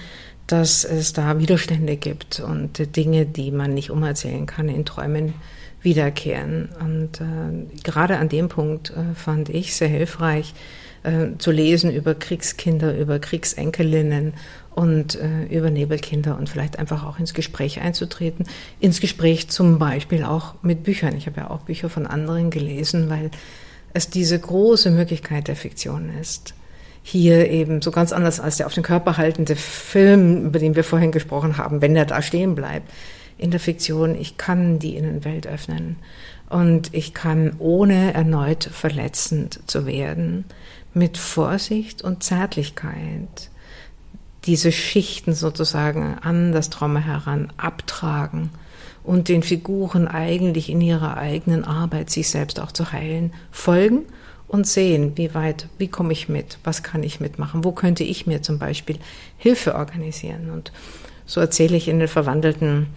dass 0.48 0.86
es 0.86 1.12
da 1.12 1.38
Widerstände 1.38 1.98
gibt 1.98 2.40
und 2.40 2.96
Dinge, 2.96 3.26
die 3.26 3.52
man 3.52 3.74
nicht 3.74 3.92
umerzählen 3.92 4.46
kann 4.46 4.70
in 4.70 4.86
Träumen 4.86 5.34
wiederkehren. 5.82 6.70
Und 6.80 7.20
äh, 7.20 7.82
gerade 7.84 8.20
an 8.20 8.30
dem 8.30 8.48
Punkt 8.48 8.92
äh, 8.92 9.16
fand 9.16 9.50
ich 9.50 9.76
sehr 9.76 9.90
hilfreich 9.90 10.54
äh, 11.04 11.38
zu 11.40 11.52
lesen 11.52 11.92
über 11.92 12.16
Kriegskinder, 12.16 12.98
über 12.98 13.20
Kriegsenkelinnen 13.20 14.34
und 14.78 15.16
äh, 15.16 15.46
über 15.46 15.72
Nebelkinder 15.72 16.38
und 16.38 16.50
vielleicht 16.50 16.78
einfach 16.78 17.04
auch 17.04 17.18
ins 17.18 17.34
Gespräch 17.34 17.82
einzutreten. 17.82 18.46
Ins 18.80 19.02
Gespräch 19.02 19.50
zum 19.50 19.80
Beispiel 19.80 20.24
auch 20.24 20.54
mit 20.62 20.84
Büchern. 20.84 21.18
Ich 21.18 21.26
habe 21.26 21.42
ja 21.42 21.50
auch 21.50 21.62
Bücher 21.62 21.90
von 21.90 22.06
anderen 22.06 22.52
gelesen, 22.52 23.10
weil 23.10 23.32
es 23.94 24.12
diese 24.12 24.38
große 24.38 24.92
Möglichkeit 24.92 25.48
der 25.48 25.56
Fiktion 25.56 26.12
ist. 26.22 26.54
Hier 27.02 27.50
eben 27.50 27.82
so 27.82 27.90
ganz 27.90 28.14
anders 28.14 28.40
als 28.40 28.58
der 28.58 28.68
auf 28.68 28.74
den 28.76 28.84
Körper 28.84 29.18
haltende 29.18 29.56
Film, 29.56 30.46
über 30.46 30.60
den 30.60 30.76
wir 30.76 30.84
vorhin 30.84 31.12
gesprochen 31.12 31.58
haben, 31.58 31.82
wenn 31.82 31.96
der 31.96 32.06
da 32.06 32.22
stehen 32.22 32.54
bleibt 32.54 32.92
in 33.40 33.50
der 33.50 33.60
Fiktion, 33.60 34.14
ich 34.14 34.38
kann 34.38 34.78
die 34.78 34.96
Innenwelt 34.96 35.48
öffnen 35.48 35.96
und 36.52 36.94
ich 36.94 37.16
kann, 37.16 37.56
ohne 37.58 38.14
erneut 38.14 38.64
verletzend 38.64 39.60
zu 39.66 39.88
werden, 39.88 40.46
mit 40.94 41.18
Vorsicht 41.18 42.04
und 42.04 42.22
Zärtlichkeit 42.22 43.50
diese 44.48 44.72
Schichten 44.72 45.34
sozusagen 45.34 46.18
an 46.22 46.54
das 46.54 46.70
Trauma 46.70 47.00
heran 47.00 47.52
abtragen 47.58 48.50
und 49.04 49.28
den 49.28 49.44
Figuren 49.44 50.08
eigentlich 50.08 50.70
in 50.70 50.82
ihrer 50.82 51.18
eigenen 51.18 51.64
Arbeit, 51.64 52.10
sich 52.10 52.30
selbst 52.30 52.60
auch 52.60 52.72
zu 52.72 52.92
heilen, 52.92 53.34
folgen 53.52 54.06
und 54.48 54.66
sehen, 54.66 55.14
wie 55.16 55.34
weit, 55.34 55.68
wie 55.78 55.90
komme 55.90 56.14
ich 56.14 56.30
mit, 56.30 56.58
was 56.64 56.82
kann 56.82 57.04
ich 57.04 57.20
mitmachen, 57.20 57.64
wo 57.64 57.74
könnte 57.74 58.04
ich 58.04 58.26
mir 58.26 58.42
zum 58.42 58.58
Beispiel 58.58 58.98
Hilfe 59.38 59.76
organisieren. 59.76 60.50
Und 60.50 60.72
so 61.26 61.42
erzähle 61.42 61.76
ich 61.76 61.90
in 61.90 62.00
den 62.00 62.08
verwandelten 62.08 62.88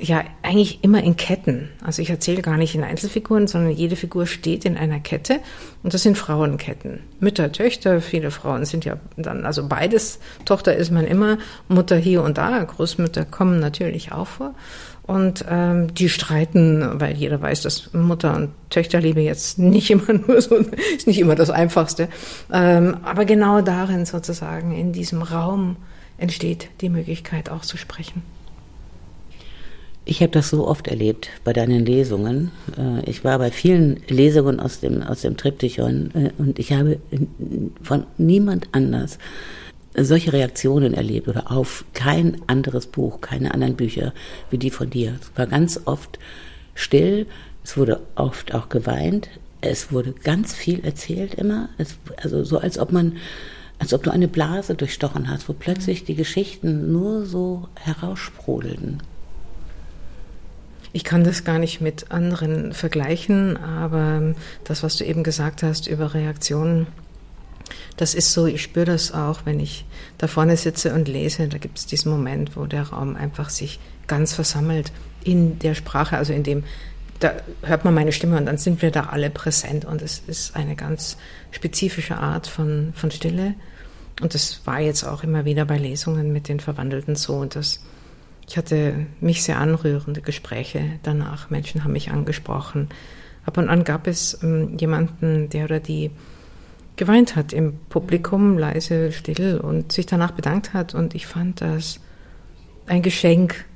ja 0.00 0.24
eigentlich 0.42 0.82
immer 0.82 1.02
in 1.02 1.16
Ketten. 1.16 1.68
Also 1.84 2.02
ich 2.02 2.10
erzähle 2.10 2.42
gar 2.42 2.56
nicht 2.56 2.74
in 2.74 2.84
Einzelfiguren, 2.84 3.46
sondern 3.46 3.72
jede 3.72 3.96
Figur 3.96 4.26
steht 4.26 4.64
in 4.64 4.76
einer 4.76 5.00
Kette 5.00 5.40
und 5.82 5.94
das 5.94 6.02
sind 6.02 6.16
Frauenketten. 6.16 7.00
Mütter, 7.20 7.52
Töchter, 7.52 8.00
viele 8.00 8.30
Frauen 8.30 8.64
sind 8.64 8.84
ja 8.84 8.96
dann, 9.16 9.44
also 9.44 9.68
beides. 9.68 10.18
Tochter 10.44 10.74
ist 10.74 10.90
man 10.90 11.06
immer, 11.06 11.38
Mutter 11.68 11.96
hier 11.96 12.22
und 12.22 12.38
da, 12.38 12.62
Großmütter 12.62 13.24
kommen 13.24 13.60
natürlich 13.60 14.12
auch 14.12 14.26
vor. 14.26 14.54
Und 15.02 15.44
ähm, 15.48 15.92
die 15.92 16.08
streiten, 16.08 17.00
weil 17.00 17.16
jeder 17.16 17.40
weiß, 17.42 17.62
dass 17.62 17.92
Mutter- 17.92 18.36
und 18.36 18.50
Töchterliebe 18.70 19.20
jetzt 19.20 19.58
nicht 19.58 19.90
immer 19.90 20.12
nur 20.26 20.40
so, 20.40 20.56
ist 20.96 21.06
nicht 21.06 21.18
immer 21.18 21.34
das 21.34 21.50
Einfachste. 21.50 22.08
Ähm, 22.52 22.96
aber 23.02 23.24
genau 23.24 23.60
darin 23.60 24.06
sozusagen, 24.06 24.72
in 24.72 24.92
diesem 24.92 25.22
Raum 25.22 25.76
entsteht 26.16 26.68
die 26.80 26.90
Möglichkeit 26.90 27.50
auch 27.50 27.62
zu 27.62 27.76
sprechen. 27.76 28.22
Ich 30.04 30.22
habe 30.22 30.32
das 30.32 30.50
so 30.50 30.66
oft 30.66 30.88
erlebt 30.88 31.28
bei 31.44 31.52
deinen 31.52 31.84
Lesungen. 31.84 32.50
Äh, 32.76 33.08
ich 33.08 33.22
war 33.24 33.38
bei 33.38 33.50
vielen 33.50 34.00
Lesungen 34.08 34.58
aus 34.58 34.80
dem, 34.80 35.02
aus 35.02 35.20
dem 35.20 35.36
Triptychon 35.36 36.10
äh, 36.14 36.30
und 36.38 36.58
ich 36.58 36.72
habe 36.72 36.98
von 37.82 38.06
niemand 38.16 38.68
anders 38.72 39.18
solche 39.96 40.32
Reaktionen 40.32 40.94
erlebt 40.94 41.28
oder 41.28 41.50
auf 41.50 41.84
kein 41.94 42.40
anderes 42.46 42.86
Buch, 42.86 43.20
keine 43.20 43.52
anderen 43.52 43.76
Bücher 43.76 44.12
wie 44.50 44.58
die 44.58 44.70
von 44.70 44.88
dir. 44.88 45.16
Es 45.20 45.36
war 45.36 45.46
ganz 45.46 45.80
oft 45.84 46.18
still, 46.74 47.26
es 47.64 47.76
wurde 47.76 48.00
oft 48.14 48.54
auch 48.54 48.68
geweint, 48.68 49.28
es 49.60 49.92
wurde 49.92 50.12
ganz 50.12 50.54
viel 50.54 50.84
erzählt 50.84 51.34
immer, 51.34 51.68
es, 51.76 51.96
also 52.22 52.44
so 52.44 52.58
als 52.58 52.78
ob 52.78 52.92
man, 52.92 53.16
als 53.78 53.92
ob 53.92 54.02
du 54.02 54.10
eine 54.10 54.28
Blase 54.28 54.74
durchstochen 54.74 55.28
hast, 55.28 55.48
wo 55.48 55.52
plötzlich 55.52 56.04
die 56.04 56.14
Geschichten 56.14 56.92
nur 56.92 57.26
so 57.26 57.68
heraussprudelten. 57.74 59.02
Ich 60.92 61.04
kann 61.04 61.22
das 61.22 61.44
gar 61.44 61.58
nicht 61.58 61.80
mit 61.80 62.10
anderen 62.10 62.72
vergleichen, 62.72 63.56
aber 63.56 64.34
das, 64.64 64.82
was 64.82 64.96
du 64.96 65.04
eben 65.04 65.22
gesagt 65.22 65.62
hast 65.62 65.86
über 65.86 66.14
Reaktionen, 66.14 66.88
das 67.96 68.14
ist 68.14 68.32
so, 68.32 68.46
ich 68.46 68.62
spüre 68.62 68.86
das 68.86 69.12
auch, 69.12 69.40
wenn 69.44 69.60
ich 69.60 69.84
da 70.18 70.26
vorne 70.26 70.56
sitze 70.56 70.92
und 70.94 71.06
lese, 71.06 71.48
da 71.48 71.58
gibt 71.58 71.78
es 71.78 71.86
diesen 71.86 72.10
Moment, 72.10 72.56
wo 72.56 72.66
der 72.66 72.82
Raum 72.84 73.14
einfach 73.14 73.50
sich 73.50 73.78
ganz 74.06 74.34
versammelt 74.34 74.90
in 75.22 75.58
der 75.58 75.74
Sprache, 75.74 76.16
also 76.16 76.32
in 76.32 76.42
dem, 76.42 76.64
da 77.20 77.34
hört 77.62 77.84
man 77.84 77.94
meine 77.94 78.12
Stimme 78.12 78.38
und 78.38 78.46
dann 78.46 78.58
sind 78.58 78.82
wir 78.82 78.90
da 78.90 79.04
alle 79.04 79.30
präsent. 79.30 79.84
Und 79.84 80.02
es 80.02 80.22
ist 80.26 80.56
eine 80.56 80.74
ganz 80.74 81.16
spezifische 81.50 82.16
Art 82.16 82.46
von, 82.46 82.92
von 82.96 83.10
Stille. 83.10 83.54
Und 84.20 84.34
das 84.34 84.62
war 84.64 84.80
jetzt 84.80 85.04
auch 85.04 85.22
immer 85.22 85.44
wieder 85.44 85.64
bei 85.66 85.78
Lesungen 85.78 86.32
mit 86.32 86.48
den 86.48 86.60
Verwandelten 86.60 87.16
so 87.16 87.34
und 87.34 87.54
das 87.54 87.80
ich 88.50 88.56
hatte 88.56 89.06
mich 89.20 89.44
sehr 89.44 89.60
anrührende 89.60 90.22
Gespräche 90.22 90.98
danach. 91.04 91.50
Menschen 91.50 91.84
haben 91.84 91.92
mich 91.92 92.10
angesprochen. 92.10 92.88
Ab 93.46 93.58
und 93.58 93.68
an 93.68 93.84
gab 93.84 94.08
es 94.08 94.42
ähm, 94.42 94.76
jemanden, 94.76 95.48
der 95.50 95.66
oder 95.66 95.78
die 95.78 96.10
geweint 96.96 97.36
hat 97.36 97.52
im 97.52 97.78
Publikum, 97.90 98.58
leise, 98.58 99.12
still 99.12 99.58
und 99.58 99.92
sich 99.92 100.06
danach 100.06 100.32
bedankt 100.32 100.74
hat. 100.74 100.96
Und 100.96 101.14
ich 101.14 101.28
fand 101.28 101.60
das 101.60 102.00
ein 102.88 103.02
Geschenk 103.02 103.66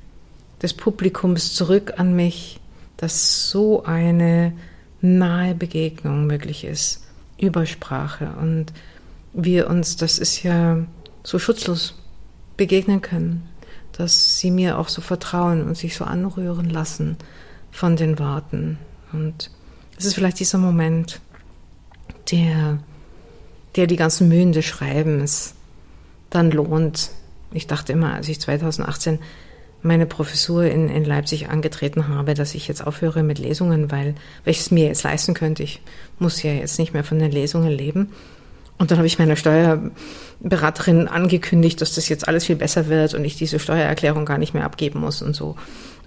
des 0.61 0.73
Publikums 0.73 1.53
zurück 1.53 1.93
an 1.95 2.13
mich, 2.13 2.59
dass 2.97 3.49
so 3.49 3.85
eine 3.85 4.51
nahe 4.99 5.55
Begegnung 5.55 6.27
möglich 6.27 6.65
ist 6.65 7.07
über 7.39 7.65
Sprache 7.65 8.33
und 8.41 8.73
wir 9.31 9.69
uns, 9.69 9.95
das 9.95 10.19
ist 10.19 10.43
ja 10.43 10.85
so 11.23 11.39
schutzlos 11.39 11.97
begegnen 12.57 13.01
können 13.01 13.54
dass 13.97 14.39
sie 14.39 14.51
mir 14.51 14.77
auch 14.77 14.89
so 14.89 15.01
vertrauen 15.01 15.63
und 15.63 15.77
sich 15.77 15.95
so 15.95 16.03
anrühren 16.03 16.69
lassen 16.69 17.17
von 17.71 17.95
den 17.95 18.19
Worten. 18.19 18.77
Und 19.13 19.49
es 19.97 20.05
ist 20.05 20.15
vielleicht 20.15 20.39
dieser 20.39 20.57
Moment, 20.57 21.21
der, 22.31 22.79
der 23.75 23.87
die 23.87 23.95
ganzen 23.95 24.27
Mühen 24.27 24.51
des 24.51 24.65
Schreibens 24.65 25.55
dann 26.29 26.51
lohnt. 26.51 27.11
Ich 27.53 27.67
dachte 27.67 27.93
immer, 27.93 28.13
als 28.13 28.27
ich 28.27 28.41
2018 28.41 29.19
meine 29.81 30.07
Professur 30.07 30.65
in, 30.65 30.89
in 30.89 31.05
Leipzig 31.05 31.49
angetreten 31.49 32.07
habe, 32.07 32.33
dass 32.33 32.55
ich 32.55 32.67
jetzt 32.67 32.85
aufhöre 32.85 33.23
mit 33.23 33.39
Lesungen, 33.39 33.91
weil, 33.91 34.15
weil 34.43 34.51
ich 34.51 34.59
es 34.59 34.71
mir 34.71 34.87
jetzt 34.87 35.03
leisten 35.03 35.33
könnte. 35.33 35.63
Ich 35.63 35.81
muss 36.17 36.41
ja 36.41 36.51
jetzt 36.51 36.79
nicht 36.79 36.93
mehr 36.93 37.03
von 37.03 37.19
den 37.19 37.31
Lesungen 37.31 37.71
leben. 37.71 38.11
Und 38.77 38.91
dann 38.91 38.97
habe 38.97 39.07
ich 39.07 39.19
meiner 39.19 39.37
Steuerberaterin 39.37 41.07
angekündigt, 41.07 41.79
dass 41.79 41.95
das 41.95 42.09
jetzt 42.09 42.27
alles 42.27 42.45
viel 42.45 42.57
besser 42.57 42.87
wird 42.87 43.13
und 43.13 43.23
ich 43.23 43.37
diese 43.37 43.59
Steuererklärung 43.59 44.25
gar 44.25 44.37
nicht 44.37 44.53
mehr 44.53 44.65
abgeben 44.65 44.99
muss 44.99 45.21
und 45.21 45.33
so. 45.35 45.55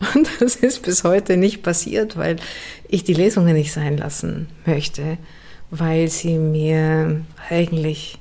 Und 0.14 0.28
das 0.38 0.54
ist 0.54 0.82
bis 0.82 1.02
heute 1.02 1.36
nicht 1.36 1.64
passiert, 1.64 2.16
weil 2.16 2.36
ich 2.86 3.02
die 3.02 3.14
Lesungen 3.14 3.54
nicht 3.54 3.72
sein 3.72 3.96
lassen 3.96 4.46
möchte, 4.64 5.18
weil 5.70 6.06
sie 6.06 6.38
mir 6.38 7.22
eigentlich, 7.50 8.16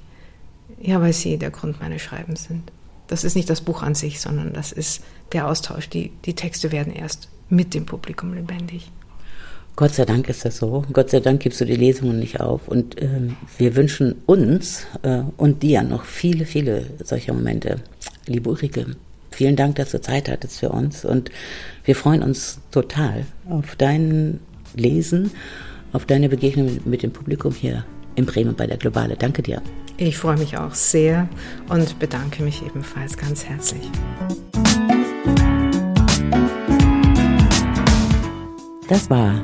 ja, 0.81 0.99
weil 1.01 1.13
sie 1.13 1.37
der 1.37 1.51
Grund 1.51 1.79
meines 1.79 2.01
Schreibens 2.01 2.45
sind. 2.45 2.71
Das 3.05 3.23
ist 3.23 3.35
nicht 3.35 3.47
das 3.47 3.61
Buch 3.61 3.83
an 3.83 3.93
sich, 3.93 4.19
sondern 4.19 4.53
das 4.53 4.71
ist 4.71 5.03
der 5.33 5.47
Austausch. 5.47 5.87
Die, 5.87 6.11
die 6.25 6.33
Texte 6.33 6.71
werden 6.71 6.91
erst 6.91 7.29
mit 7.47 7.75
dem 7.75 7.85
Publikum 7.85 8.33
lebendig. 8.33 8.91
Gott 9.77 9.93
sei 9.93 10.05
Dank 10.05 10.27
ist 10.27 10.43
das 10.43 10.57
so. 10.57 10.83
Gott 10.91 11.11
sei 11.11 11.19
Dank 11.19 11.41
gibst 11.41 11.61
du 11.61 11.65
die 11.65 11.75
Lesungen 11.75 12.17
nicht 12.17 12.41
auf. 12.41 12.67
Und 12.67 12.99
äh, 12.99 13.07
wir 13.59 13.75
wünschen 13.75 14.15
uns 14.25 14.87
äh, 15.03 15.19
und 15.37 15.61
dir 15.61 15.83
noch 15.83 16.03
viele, 16.03 16.45
viele 16.45 16.87
solcher 17.03 17.33
Momente. 17.33 17.75
Liebe 18.25 18.49
Ulrike, 18.49 18.87
vielen 19.29 19.55
Dank, 19.55 19.75
dass 19.75 19.91
du 19.91 20.01
Zeit 20.01 20.29
hattest 20.29 20.61
für 20.61 20.69
uns. 20.69 21.05
Und 21.05 21.29
wir 21.85 21.95
freuen 21.95 22.23
uns 22.23 22.59
total 22.71 23.27
auf 23.47 23.75
dein 23.75 24.39
Lesen, 24.75 25.29
auf 25.93 26.07
deine 26.07 26.27
Begegnung 26.27 26.79
mit 26.85 27.03
dem 27.03 27.11
Publikum 27.11 27.53
hier 27.53 27.85
in 28.15 28.25
Bremen 28.25 28.55
bei 28.55 28.65
der 28.65 28.77
Globale. 28.77 29.15
Danke 29.15 29.43
dir. 29.43 29.61
Ich 29.97 30.17
freue 30.17 30.37
mich 30.37 30.57
auch 30.57 30.73
sehr 30.73 31.29
und 31.69 31.99
bedanke 31.99 32.41
mich 32.41 32.65
ebenfalls 32.65 33.15
ganz 33.15 33.45
herzlich. 33.45 33.91
Das 38.89 39.09
war 39.09 39.43